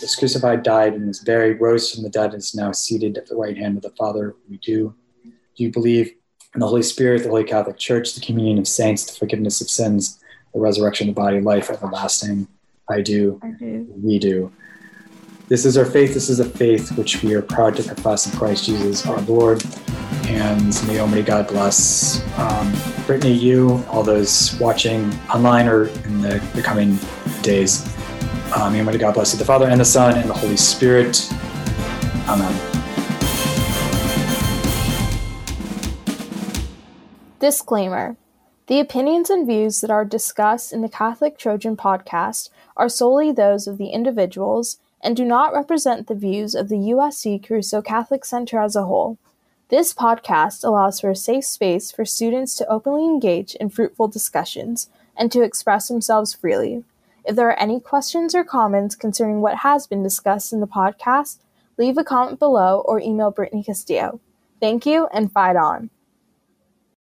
[0.00, 3.26] was crucified, died, and was buried, rose from the dead, and is now seated at
[3.26, 4.34] the right hand of the Father?
[4.48, 4.94] We do.
[5.22, 6.14] Do you believe
[6.54, 9.68] in the Holy Spirit, the Holy Catholic Church, the communion of saints, the forgiveness of
[9.68, 10.20] sins,
[10.52, 12.48] the resurrection of the body, life everlasting?
[12.88, 13.40] I do.
[13.42, 13.86] I do.
[13.96, 14.52] We do.
[15.48, 16.14] This is our faith.
[16.14, 19.62] This is a faith which we are proud to profess in Christ Jesus our Lord.
[20.26, 22.72] And may Almighty God bless um,
[23.06, 26.98] Britney, you, all those watching online or in the, the coming
[27.42, 27.86] days.
[28.56, 31.30] Um, may Almighty God bless you, the Father and the Son and the Holy Spirit.
[32.26, 32.74] Amen.
[37.38, 38.16] Disclaimer
[38.68, 43.66] The opinions and views that are discussed in the Catholic Trojan podcast are solely those
[43.66, 48.58] of the individuals and do not represent the views of the USC Caruso Catholic Center
[48.58, 49.18] as a whole.
[49.70, 54.90] This podcast allows for a safe space for students to openly engage in fruitful discussions
[55.16, 56.84] and to express themselves freely.
[57.24, 61.38] If there are any questions or comments concerning what has been discussed in the podcast,
[61.78, 64.20] leave a comment below or email Britney Castillo.
[64.60, 65.88] Thank you and fight on.